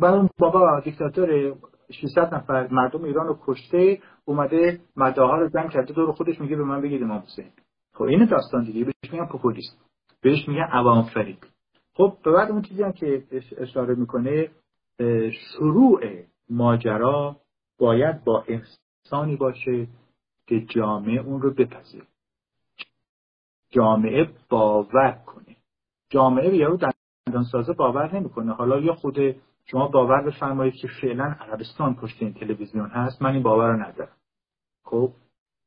[0.00, 1.54] برای بابا دیکتاتور
[1.90, 2.68] 600 نفر.
[2.70, 7.02] مردم ایران رو کشته اومده مداها رو زن کرده دور خودش میگه به من بگید
[7.02, 7.50] امام حسین.
[7.92, 8.84] خب این داستان دیگه.
[8.84, 9.84] بهش میگن پوپولیست.
[10.22, 11.38] بهش میگن عوام فریب.
[11.94, 13.24] خب به بعد اون چیزی هم که
[13.58, 14.50] اشاره می‌کنه
[15.30, 16.00] شروع
[16.50, 17.36] ماجرا
[17.78, 19.86] باید با انسانی باشه
[20.46, 22.06] که جامعه اون رو بپذیره.
[23.70, 25.56] جامعه باور کنه.
[26.10, 27.46] جامعه به یارو دندان
[27.78, 28.52] باور نمی‌کنه.
[28.52, 29.18] حالا یا خود
[29.70, 34.16] شما باور بفرمایید که فعلا عربستان پشت این تلویزیون هست؟ من این باور رو ندارم.
[34.84, 35.12] خب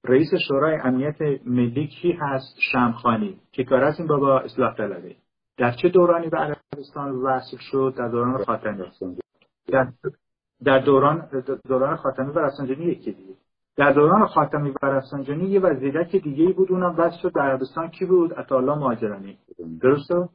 [0.04, 5.16] رئیس شورای امنیت ملی کی هست؟ شمخانی که کار از این بابا اصلاح طلبه.
[5.58, 8.86] در چه دورانی به عربستان وصل شد؟ در دوران خاتمی.
[9.68, 9.88] در,
[10.64, 11.30] در دوران
[11.68, 13.36] دوران خاتمی و رفسنجانی یکی دیگه.
[13.78, 17.89] در دوران خاتمی و رفسنجانی یه وزیرک دیگه بود اونم وصل شد در عربستان.
[17.89, 19.38] کی بود؟ عطاالله مهاجرانی.
[19.82, 20.30] درسته؟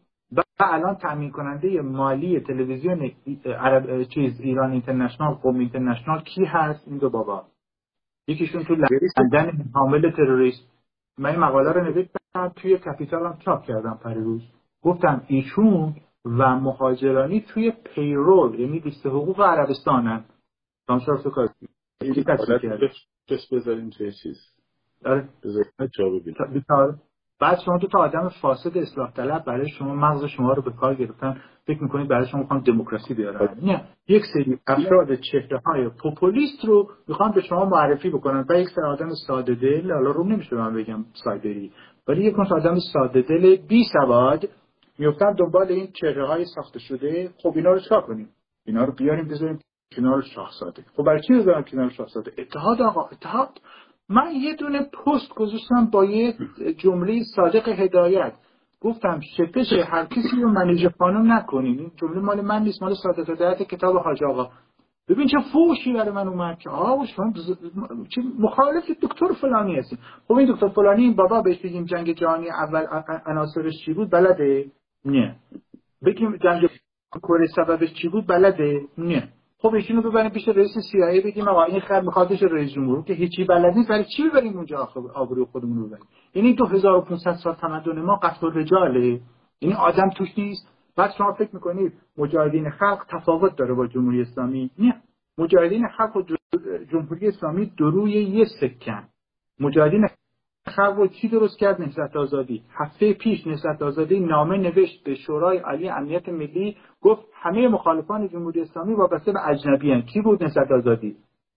[0.61, 3.11] و الان تامین کننده مالی تلویزیون
[3.45, 7.47] عرب چیز ایران اینترنشنال قوم اینترنشنال کی هست؟ این دو بابا.
[8.29, 9.71] یکیشون تو لندن.
[9.75, 10.73] حامل تروریست.
[11.19, 14.43] من این مقاله رو نوشتم توی کپیتال هم چاپ کردم پریروز
[14.83, 15.95] گفتم ایشون
[16.25, 20.25] و مهاجرانی توی پیرول یعنی لیست حقوق عربستانن.
[20.89, 21.31] شرف تو
[23.53, 24.39] بذاریم توی چیز.
[25.05, 25.29] آره.
[25.45, 27.06] بذاریم
[27.41, 30.95] بعد شما دو تا آدم فاسد اصلاح طلب برای شما مغز شما رو به کار
[30.95, 31.41] گرفتن.
[31.67, 33.85] فکر می‌کنید برای شما می‌خوان دموکراسی بیارن نه.
[34.09, 38.85] یک سری افراد چهره های پوپولیست رو می‌خوان به شما معرفی بکنن و یک سری
[38.85, 41.73] آدم ساده دل حالا رو نمیشه من بگم سایبری
[42.09, 44.49] ولی یک آدم ساده دل بی سواد
[44.99, 47.31] میفتن دنبال این چهره های ساخته شده.
[47.43, 48.29] خب اینا رو چکار کنیم؟
[48.67, 49.59] اینا رو بیاریم بذاریم
[49.97, 50.85] کنار شاهزاده.
[50.97, 53.61] خب برای چی بذارم کنار شاهزاده؟ اتحاد آقا اتحاد.
[54.09, 56.35] من یه دونه پست گذاشتم با یه
[56.79, 58.33] جمله صادق هدایت.
[58.81, 61.79] گفتم شپش هر کسی رو منیج خانم نکنین.
[61.79, 64.51] این جمله مال من نیست مال صادق هدایت کتاب حاج آقا.
[65.09, 67.33] ببین چه فوشی برای من اومد که آقا شما
[68.09, 69.99] چه مخالف دکتر فلانی هستیم.
[70.29, 72.87] خب این دکتر فلانی این بابا بهش بگیم جنگ جهانی اول
[73.27, 74.71] عناصرش چی بود؟ بلده؟
[75.05, 75.37] نه.
[76.05, 76.69] بگیم جنگ
[77.23, 79.29] کره سببش چی بود؟ بلده؟ نه.
[79.67, 83.05] خب ایشونو ببریم پیش رئیس سیایی بگیم آقا این خر میخوادش رئیس جمهور.
[83.05, 86.05] که هیچی بلد نیست برای چی ببریم اونجا آبروی خودمون رو ببریم؟
[86.35, 89.21] یعنی 2500 سال تمدن ما قتل رجاله.
[89.61, 90.69] یعنی آدم توش نیست.
[90.97, 94.95] بعد شما فکر می‌کنید مجاهدین خلق تفاوت داره با جمهوری اسلامی؟ نه.
[95.39, 96.23] مجاهدین خلق و
[96.93, 99.05] جمهوری اسلامی دروی یه سکن.
[99.61, 100.07] مجاهدین
[100.67, 102.63] خلق چی درست کرد؟ نهضت آزادی.
[102.75, 108.61] هفته پیش نهضت آزادی نامه نوشت به شورای عالی امنیت ملی گفت همه مخالفان جمهوری
[108.61, 110.03] اسلامی وابسته به اجنبی هن.
[110.03, 111.17] کی بود نهضت آزادی؟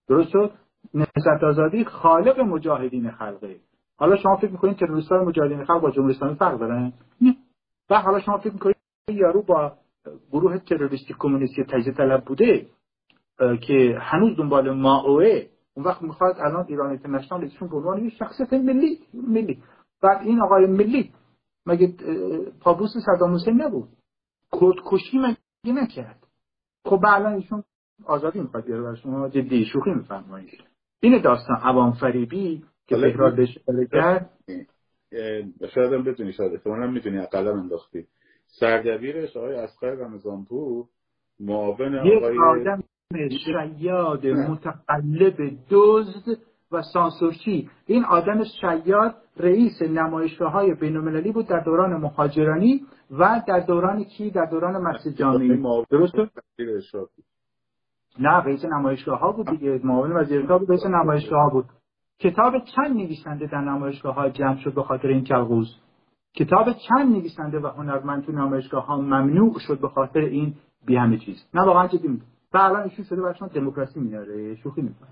[0.09, 0.51] درست شد؟
[0.93, 3.55] نهضت آزادی خالق مجاهدین خلقه.
[3.97, 7.35] حالا شما فکر می‌کنید تروریستان مجاهدین خلق با جمهوری اسلامی فرق دارن؟ نه.
[7.89, 8.75] و حالا شما فکر می‌کنید
[9.09, 9.71] یارو با
[10.31, 12.65] گروه تروریستی کمونیستی تجزیه طلب بوده
[13.61, 15.41] که هنوز دنبال ماوه
[15.79, 19.63] اون وقت می‌خواد الان ایران اینترنشنال ایشون به عنوان یک شخصیت ملی ملی.
[20.01, 21.13] بعد این آقای ملی
[21.65, 21.93] مگه
[22.61, 23.89] پابوس صدام حسین نبود؟
[24.91, 26.27] کشی مگه نکرد؟
[26.85, 27.63] خب الان ایشون
[28.05, 30.63] آزادی می‌خواد بیاره برای شما جدی شوخی میفرمایید.
[31.01, 33.57] این داستان عوام فریبی که بهراد بهش
[33.91, 34.29] کرد.
[35.75, 38.05] شاید هم بتونی شاید احتمالا می‌تونی قلم انداختی.
[38.47, 40.85] سردبیرش آقای اسقر رمضانپور
[41.39, 42.37] معاون آقای
[43.13, 45.35] شیاد متقلب
[45.69, 46.37] دزد
[46.71, 52.81] و سانسورچی این آدم شیاد رئیس نمایشگاه های بین بود در دوران مهاجرانی
[53.11, 56.13] و در دوران کی؟ در دوران مسجد جامعی درست
[58.19, 59.79] نه رئیس نمایشگاه ها بود دیگه.
[59.83, 61.65] معاون وزیر بود رئیس نمایشگاه ها بود.
[62.19, 65.75] کتاب چند نویسنده در نمایشگاه ها جمع شد به خاطر این کلغوز
[66.35, 70.53] کتاب چند نویسنده و هنرمند تو نمایشگاه ها ممنوع شد به خاطر این؟
[70.85, 71.37] بی همه چیز.
[71.53, 72.19] نه واقعا جدی
[72.53, 75.09] و الان ایشون شده برشون دموکراسی میاره شوخی می‌کنه.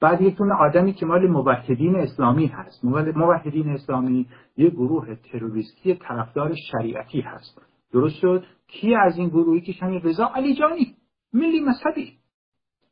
[0.00, 2.84] بعد یک آدمی که مال موحدین اسلامی هست.
[2.84, 4.26] موحدین اسلامی
[4.56, 7.62] یه گروه تروریستی طرفدار شریعتی هست.
[7.92, 10.94] درست شد؟ کی از این گروهی که همین رضا علیجانی
[11.32, 12.12] ملی مذهبی.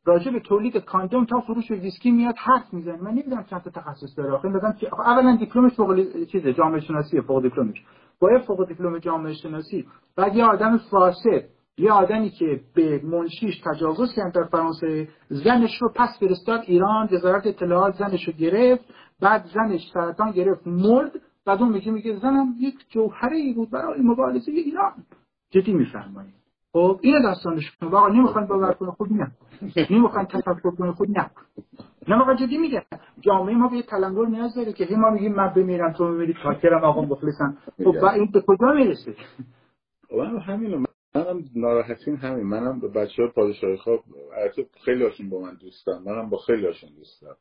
[0.05, 3.03] راجع به تولید کاندوم تا فروش ویسکی میاد حرف می‌زنه.
[3.03, 4.33] من نمی‌دونم چند تا تخصص داره.
[4.33, 4.75] آخه مثلا
[5.07, 7.85] اولا دیپلمش فوق چیز جامعه شناسی فوق دیپلمش.
[8.21, 9.87] با فوق دیپلم جامعه شناسی.
[10.17, 15.93] بعد یه آدم فاسد یه آدمی که به منشیش تجاوز کرد در فرانسه زنش رو
[15.97, 18.85] پس فرستاد ایران وزارت اطلاعات زنش رو گرفت
[19.21, 21.13] بعد زنش سرطان گرفت مرد.
[21.47, 24.93] بعد اون میگه میگه زنم یک جوهره ای بود برای مبارزه ایران.
[25.51, 26.35] جدی میفرمایید.
[26.73, 27.77] خب این داستانش.
[27.83, 29.33] واقعا نمی‌خوان باور کنه خود نه.
[29.91, 31.31] نمی‌خوان تفکر کنه خود نه.
[32.09, 32.83] نه واقعا جدی میگه.
[33.21, 37.03] جامعه ما به تلنگر نیاز داره که ما میگیم من بمیرم تو میمیری کاکرم آقا
[37.03, 37.57] مخلصم.
[37.85, 39.15] خب این به کجا می‌رسه؟
[40.09, 40.87] خب همین
[41.19, 42.47] منم ناراحتیم همین.
[42.47, 44.05] منم به بچه های پادشاهی خواب
[44.85, 47.37] خیلی هاشون با من دوستم منم با خیلی هاشون دوستم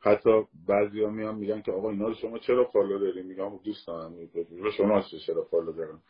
[0.00, 0.30] حتی
[0.68, 4.14] بعضی ها میان میگن که آقا اینا رو شما چرا follow داریم میگم دوست دارم.
[4.62, 6.02] به شما چرا follow دارم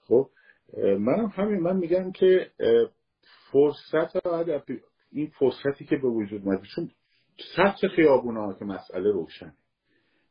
[0.00, 0.30] خب
[0.76, 1.60] منم همین.
[1.60, 2.50] من میگم که
[3.52, 4.26] فرصت
[5.12, 6.90] این فرصتی که به وجود اومده چون
[7.56, 9.54] سطح خیابون ها که مسئله روشن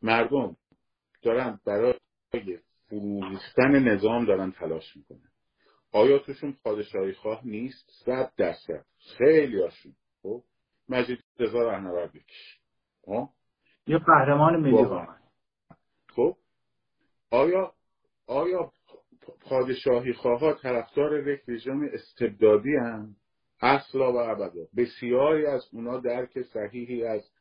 [0.02, 0.56] مردم
[1.22, 1.94] دارن برای
[2.90, 5.31] فرو نظام دارن تلاش می‌کنن.
[5.92, 8.86] آیا توشون پادشاهی خواه نیست صد درصد.
[9.18, 9.94] خیلی هاشون.
[10.24, 10.44] خب
[10.90, 12.60] مجید رضا رهنورد بکش.
[13.06, 13.30] خب؟
[13.88, 15.08] یه قهرمان ملی
[16.16, 16.36] خب؟
[17.32, 17.74] آیا
[18.28, 18.72] آیا
[19.42, 23.16] پادشاهی خواه طرفدار یک رژیم استبدادی هم
[23.62, 27.32] اصلا و ابدا بسیاری از اونا درک صحیحی از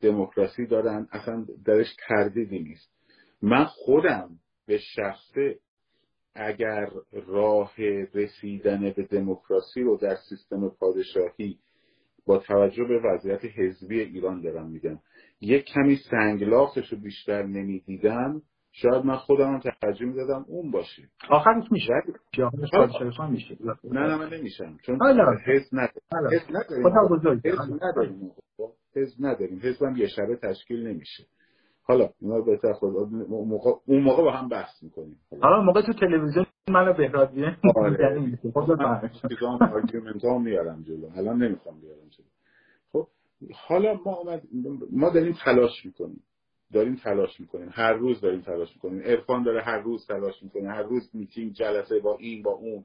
[0.00, 2.90] دموکراسی دارن اصلا درش تردیدی نیست.
[3.42, 4.30] من خودم
[4.66, 5.58] به شخصه
[6.34, 6.88] اگر
[7.26, 7.72] راه
[8.14, 11.58] رسیدن به دموکراسی رو در سیستم پادشاهی
[12.26, 14.98] با توجه به وضعیت حزبی ایران دارم میگم
[15.40, 21.02] یک کمی سنگلاخش رو بیشتر نمی‌دیدم شاید من خودم ترجیح می‌دادم اون باشه.
[21.30, 21.92] آخرش میشه.
[23.30, 23.56] میشه.
[23.84, 24.76] نه نه من نمیشم.
[24.82, 24.98] چون
[25.46, 25.92] حزب نداریم.
[28.96, 29.60] حزب نداریم.
[29.62, 31.24] حزب هم یه شبه تشکیل نمیشه.
[31.90, 35.16] حالا اینا بهتر خود اون موقع اون موقع با هم بحث می‌کنیم.
[35.42, 38.38] حالا موقع تو تلویزیون منو بهرادیه آره.
[40.20, 41.08] خب میارم جلو.
[41.16, 42.26] الان نمی‌خوام بیارم جلو.
[42.92, 43.06] خب
[43.54, 44.42] حالا ما آمد
[44.92, 46.22] ما داریم تلاش می‌کنیم.
[46.72, 47.68] داریم تلاش می‌کنیم.
[47.72, 49.02] هر روز داریم تلاش می‌کنیم.
[49.02, 50.70] عرفان داره هر روز تلاش می‌کنه.
[50.70, 52.84] هر روز میتینگ جلسه با این با اون.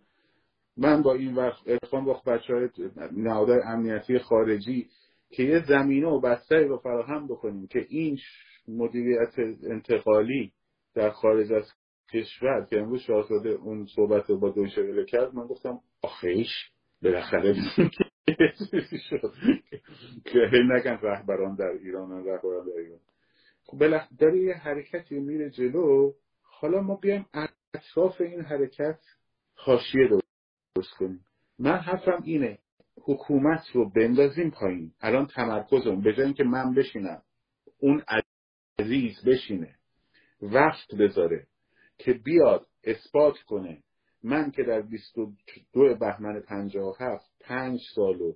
[0.77, 2.69] من با این وقت عرفان با بچه های
[3.11, 4.87] نهادهای امنیتی خارجی
[5.29, 8.17] که یه زمینه و بستری رو فراهم بکنیم که این
[8.67, 10.51] مدیریت انتقالی
[10.93, 11.71] در خارج از
[12.13, 16.49] کشور که امروز شاهزاده اون صحبت با دویشه کرد من گفتم آخیش؟
[17.03, 17.55] بالاخره
[20.25, 22.99] که نگن رهبران در ایران رهبران در ایران.
[23.63, 26.13] خب بالاخره یه حرکتی میره جلو.
[26.41, 27.25] حالا ما بیایم
[27.73, 28.99] اطراف این حرکت
[29.55, 30.09] حاشیه
[30.97, 31.25] کنیم.
[31.59, 32.59] من حرفم اینه
[33.01, 34.91] حکومت رو بندازیم پایین.
[35.01, 37.21] الان تمرکزم به جای اینکه من بشینم
[37.79, 38.03] اون
[38.79, 39.75] عزیز بشینه
[40.41, 41.47] وقت بذاره
[41.97, 43.83] که بیاد اثبات کنه.
[44.23, 48.33] من که در 22 بهمن 57 پنج سال و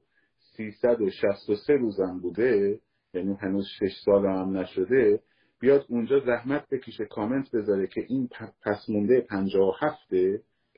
[0.57, 2.79] 363 روزم بوده
[3.13, 5.19] یعنی هنوز 6 سال هم نشده
[5.59, 8.29] بیاد اونجا زحمت بکشه کامنت بذاره که این
[8.63, 9.97] پس مونده 57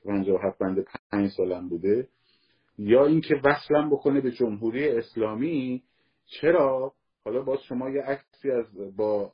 [0.04, 2.08] 57 بنده 5 سالم بوده
[2.78, 5.82] یا اینکه وصلم بکنه به جمهوری اسلامی
[6.26, 6.94] چرا؟
[7.24, 9.32] حالا باز شما یه عکسی از با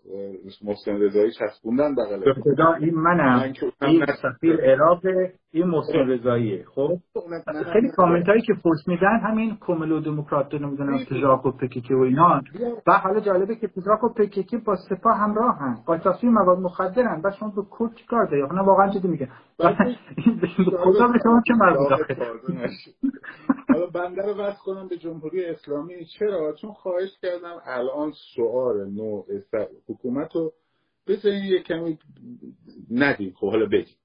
[0.63, 3.55] محسن رضایی چسبوندن بغل خدا این منم.
[3.83, 5.03] این سفیر عراق
[5.53, 6.65] این محسن رضاییه.
[6.75, 6.99] خب؟
[7.73, 12.43] خیلی کامنت هایی که پست میدن همین کوملو دموکرات نمی‌دونم تجاک و پکیکی و اینا.
[12.87, 17.23] و حالا جالبه که تجاک و پکیکی با سپاه همراه هم قاچاقچی مواد مخدرن.
[17.23, 19.29] بعد شما به کرد چیکار داری؟ نه واقعا چیزی میگه.
[20.85, 21.93] خدا به شما چه مربوط
[23.69, 26.05] حالا بنده رو وصل کنم به جمهوری اسلامی.
[26.19, 29.27] چرا؟ چون خواهش کردم الان شعار نوع
[29.89, 30.53] حکومت رو
[31.07, 31.99] بذارین یه کمی
[32.91, 33.35] ندیم.
[33.37, 33.97] خب حالا بگیم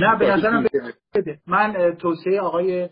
[0.00, 0.66] نه به نظرم
[1.14, 1.38] بده.
[1.46, 2.88] من توصیه آقای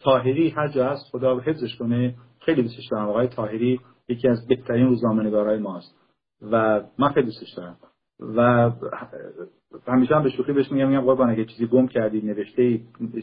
[0.00, 2.14] تاهری هر جا هست خدا حفظش کنه.
[2.40, 3.08] خیلی دوستش دارم.
[3.08, 5.94] آقای تاهری یکی از بهترین روزنامه‌نگارای ماست.
[6.52, 7.76] و من خیلی دوستش دارم.
[8.36, 8.70] و
[9.88, 12.80] همیشه هم به شوخی بهش میگم میگم قربان اگه چیزی گم کردی نوشته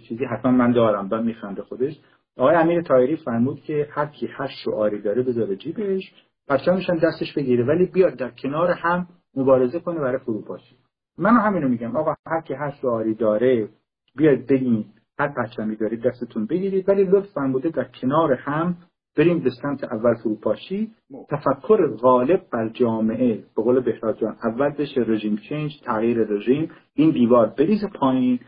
[0.08, 1.10] چیزی حتما من دارم.
[1.10, 2.00] بعد میخنده خودش.
[2.38, 6.14] آقای امیر تایری فرمود که هر کی هر شعاری داره بذاره جیبش.
[6.48, 10.76] پرچمش هم دستش بگیره ولی بیاد در کنار هم مبارزه کنه برای فروپاشی.
[11.18, 11.96] من همینو میگم.
[11.96, 13.70] آقا هر کی هر شعاری داره
[14.16, 14.86] بیاد بگین
[15.20, 18.78] هر پرچمی دارید دستتون بگیرید ولی لطفا بوده در کنار هم
[19.18, 20.92] بریم به سمت اول فروپاشی.
[21.30, 27.12] تفکر غالب بر جامعه به قول بهراد جان اول بشه رژیم چنج تغییر رژیم این
[27.12, 28.40] دیوار بریز پایین.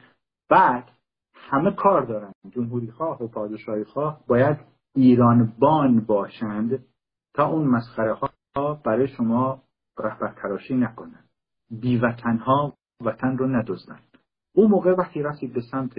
[0.50, 0.92] بعد
[1.34, 2.32] همه کار دارن.
[2.52, 4.58] جمهوری خواه و پادشاهی خواه باید
[4.96, 6.86] ایران بان باشند
[7.34, 8.14] تا اون مسخره
[8.56, 9.62] ها برای شما
[10.00, 11.25] رهبر تراشی نکنن
[11.82, 12.74] بیوطن ها
[13.06, 14.00] وطن رو ندزدن
[14.56, 15.94] اون موقع وقتی رسید به سمت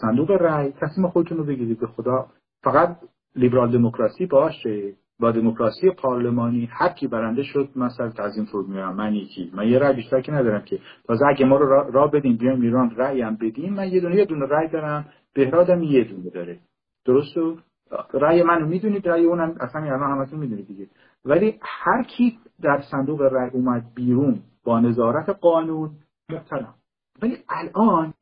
[0.00, 2.26] صندوق رأی تصمیم خودتون رو بگیرید به خدا.
[2.62, 2.96] فقط
[3.36, 9.14] لیبرال دموکراسی باشه با دموکراسی پارلمانی هر کی برنده شد مثلا تعظیم فرود میارم من
[9.14, 9.50] یکی.
[9.54, 10.78] من یه رأی بیشتر که ندارم که.
[11.06, 14.16] تازه اگه ما رو را, را بدیم بیایم ایران رأی هم بدیم من یه دونه
[14.16, 15.04] یه دونه رأی دارم.
[15.34, 16.58] بهرادم یه دونه داره.
[17.04, 17.36] درست؟
[18.14, 20.86] رأی منو می‌دونید رأی اونم اصلا الان همتون می‌دونید دیگه.
[21.24, 25.90] ولی هر کی در صندوق رأی اومد بیرون با نظارت قانون
[26.30, 26.74] محترم
[27.22, 28.14] ولی الان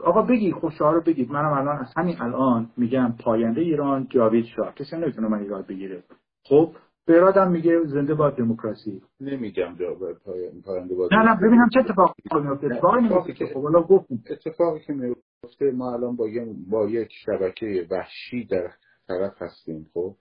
[0.00, 1.30] آقا بگی خوشحال رو بگید.
[1.30, 4.74] منم الان از همین الان میگم پاینده ایران جاوید شاه.
[4.74, 6.02] کسی نمی‌تونه من ایراد بگیره.
[6.44, 6.72] خب
[7.08, 9.02] برادم میگه زنده باد دموکراسی.
[9.20, 10.16] نمیگم جاوید
[10.64, 14.80] پاینده باد نه نه ببینم چه اتفاقی میفته اتفاقی میفته که خب حالا گفتم اتفاقی
[14.80, 16.26] که میفته ما الان با
[16.70, 18.70] با یک شبکه وحشی در
[19.08, 20.14] طرف هستیم خب.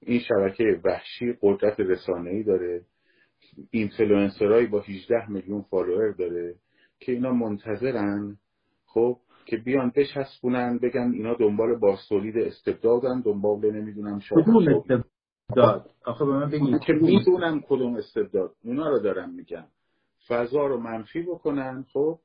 [0.00, 2.82] این شبکه وحشی قدرت رسانه‌ای داره.
[3.70, 6.54] اینفلوئنسرایی با 18 میلیون follower داره
[7.00, 8.36] که اینا منتظرن
[8.86, 16.30] خب که بیان بچسبونن بگن اینا دنبال بازتولید استبدادن دنبال نمی‌دونم کدوم استبداد؟ آخه به
[16.30, 16.80] من بگید.
[16.80, 18.50] که می‌دونم کدوم استبداد.
[18.64, 19.64] اونا رو دارم میگم
[20.28, 22.18] فضا رو منفی بکنن خب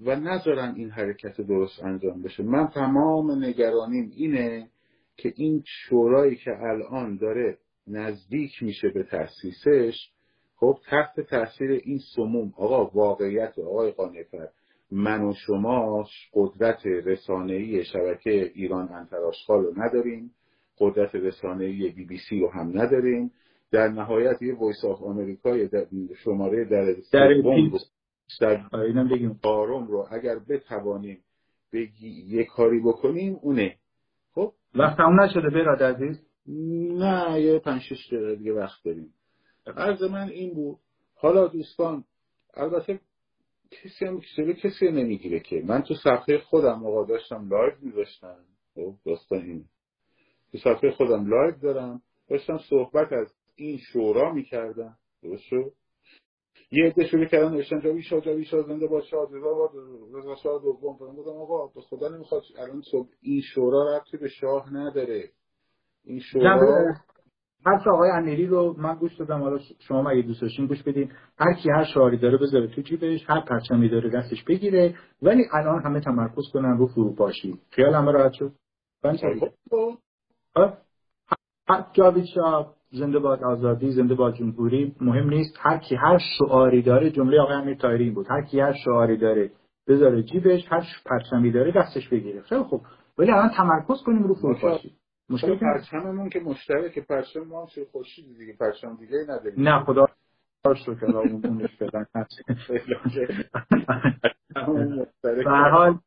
[0.00, 2.42] و نذارن این حرکت درست انجام بشه.
[2.42, 4.70] من تمام نگرانیم اینه
[5.16, 10.10] که این شورایی که الان داره نزدیک میشه به تأسیسش
[10.60, 14.48] خب تحت تاثیر این سموم آقا واقعیت آقای قانفر
[14.90, 20.30] من و شما قدرت رسانه‌ای شبکه ایران انتراشخال رو نداریم
[20.78, 23.32] قدرت رسانه‌ای بی بی سی رو هم نداریم.
[23.72, 25.86] در نهایت یه وایس آف آمریکای در
[26.24, 26.94] شماره در
[28.40, 28.60] در
[29.42, 31.18] آرام رو اگر بتوانیم
[31.72, 33.76] بگی یه کاری بکنیم اونه.
[34.34, 36.20] خب؟ وقتمون نشده برادر عزیز؟
[36.98, 39.14] نه یه پنج شش دقیقه دیگه وقت داریم.
[39.66, 40.78] عرض من این بود.
[41.14, 42.04] حالا دوستان
[42.54, 43.00] البته
[43.70, 45.62] کسی هم کسی کسی نمی‌گیره که.
[45.66, 48.36] من تو صفحه خودم آقا داشتم live میذاشتم.
[48.74, 49.64] خب داستان این
[50.52, 52.02] تو صفحه خودم live دارم.
[52.28, 54.96] داشتم صحبت از این شورا می‌کردم.
[55.22, 55.72] درست شد؟
[56.72, 59.70] یه عده شروع کردن نوشتن جاوید شاه جاوید شاه زنده با شاه رضا
[60.14, 64.74] رضا شاه دوم گفتم آقا به خدا نمی‌خواد الان صبح این شورا ربطی به شاه
[64.74, 65.30] نداره.
[66.04, 66.94] این شورا
[67.66, 69.40] حرف آقای انیری رو من گوش دادم.
[69.42, 71.10] حالا شما اگه دوست داشتین گوش بدین.
[71.38, 74.94] هر کی هر شعاری داره بذاره تو جیبش هر پرچمی داره دستش بگیره.
[75.22, 77.58] ولی الان همه تمرکز کنن رو فروپاشی.
[77.70, 78.52] خیال همه راحت شد؟
[81.92, 85.56] جاوید شاه زنده باد آزادی زنده باد جمهوری مهم نیست.
[85.60, 88.26] هر کی هر شعاری داره جمله آقای امیر تایری بود.
[88.30, 89.50] هر کی هر شعاری داره
[89.88, 92.40] بذاره جیبش هر پرچمی داره دستش بگیره.
[92.40, 92.80] خیلی خب
[93.18, 94.92] ولی الان تمرکز کنیم رو فروپاشی.
[95.30, 99.68] مشکل پرچممون که مشترک پرچم ما هم خورشید دیگه پرچم دیگه نداریم.
[99.68, 100.06] نه خدا
[100.74, 102.06] شکر اونش بدن.
[105.70, 105.98] حال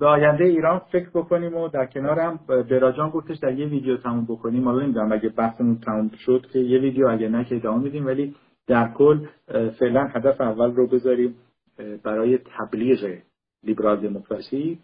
[0.00, 4.64] به آینده ایران فکر بکنیم و در کنارم براجان گفتش در یه ویدیو تموم بکنیم.
[4.64, 8.34] حالا نمی‌دونم اگه بحثمون تموم شد که یه ویدیو اگه نه که ادامه میدیم ولی
[8.66, 9.26] در کل
[9.78, 11.36] فعلا هدف اول رو بذاریم
[12.04, 13.18] برای تبلیغ
[13.62, 14.78] لیبرال دموکراسی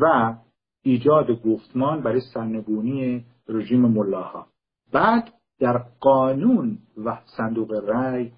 [0.00, 0.34] و
[0.86, 4.46] ایجاد گفتمان برای سرنگونی رژیم ملاها.
[4.92, 8.32] بعد در قانون و صندوق رأی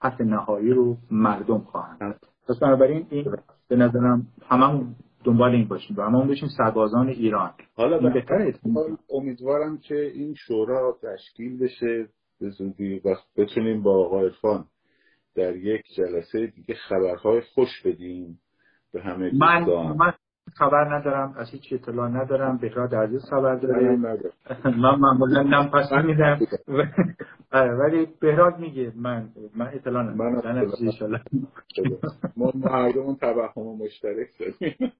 [0.00, 3.36] حرف نهایی رو مردم خواهند پس بنابراین این
[3.68, 4.94] به نظرم هممون
[5.24, 5.96] دنبال این باشیم.
[5.96, 7.50] و هممون بشیم سربازان ایران.
[7.76, 8.54] حالا بهتره
[9.10, 12.08] امیدوارم که این شورا تشکیل بشه.
[12.40, 14.64] به زودی و بتونیم با آقای خان
[15.36, 18.40] در یک جلسه دیگه خبرهای خوش بدیم
[18.92, 19.64] به همه من,
[19.98, 20.12] من
[20.52, 23.96] خبر ندارم از هیچ اطلاع ندارم بهراد عزیز خبر داره
[24.64, 26.38] من معمولا نم پس میدم.
[27.52, 30.18] آره، ولی بهراد میگه من من اطلاع ندارم.
[30.18, 31.20] من
[32.36, 34.92] ما مردمون توهم مشترک داریم.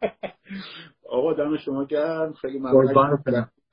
[1.10, 2.32] آقا دم شما گرم.
[2.32, 2.94] خیلی ممنون.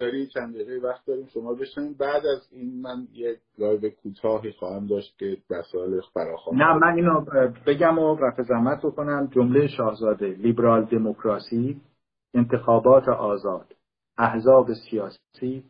[0.02, 4.88] داری چند دقیقه وقت داریم شما بشنیم بعد از این من یک live کوتاهی خواهم
[4.88, 7.26] داشت که مسائل فراخوان نه من اینو
[7.68, 9.30] بگم و رفع زحمت بکنم.
[9.32, 11.82] جمله شاهزاده لیبرال دموکراسی
[12.34, 13.76] انتخابات آزاد
[14.18, 15.64] احزاب سیاسی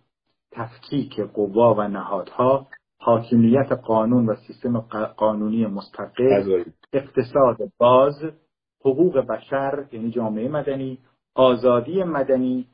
[0.52, 2.68] تفکیک قوا و نهادها
[3.00, 4.80] حاکمیت قانون و سیستم
[5.18, 6.64] قانونی مستقل
[6.94, 8.14] اقتصاد باز
[8.86, 11.00] حقوق بشر یعنی جامعه مدنی
[11.36, 12.68] آزادی مدنی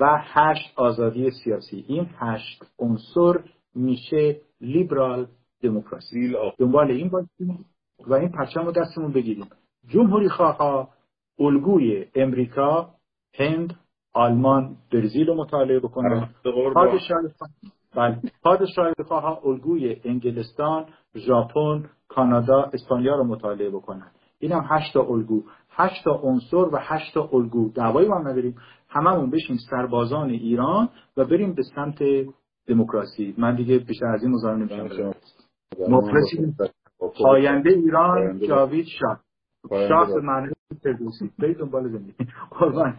[0.00, 1.84] و هشت آزادی سیاسی.
[1.88, 3.40] این هشت عنصر
[3.74, 5.26] میشه لیبرال
[5.62, 6.34] دموکراسی.
[6.58, 7.64] دنبال این باشیم
[8.06, 9.46] و این پرچم رو دستمون بگیریم.
[9.88, 10.88] جمهوری خواه
[11.38, 12.90] الگوی امریکا
[13.34, 13.74] هند
[14.14, 16.28] آلمان برزیل رو مطالعه بکنن
[18.42, 20.86] پادشاهی خواه الگوی انگلستان
[21.16, 24.10] ژاپن کانادا اسپانیا رو مطالعه بکنن.
[24.38, 25.42] این هم هشت الگو.
[25.70, 27.68] هشت عنصر و هشت الگو.
[27.68, 28.56] دعوایی هم نداریم.
[28.92, 31.98] هممون بشیم سربازان ایران و بریم به سمت
[32.66, 33.34] دموکراسی.
[33.38, 35.14] من دیگه بیشتر از این مزاحم نمیشم.
[35.88, 36.54] مفلسی
[37.24, 39.20] پاینده ایران جاوید شاه.
[39.88, 42.26] شاه معنی فردوسی برید دنبال زندگی.
[42.50, 42.94] قربان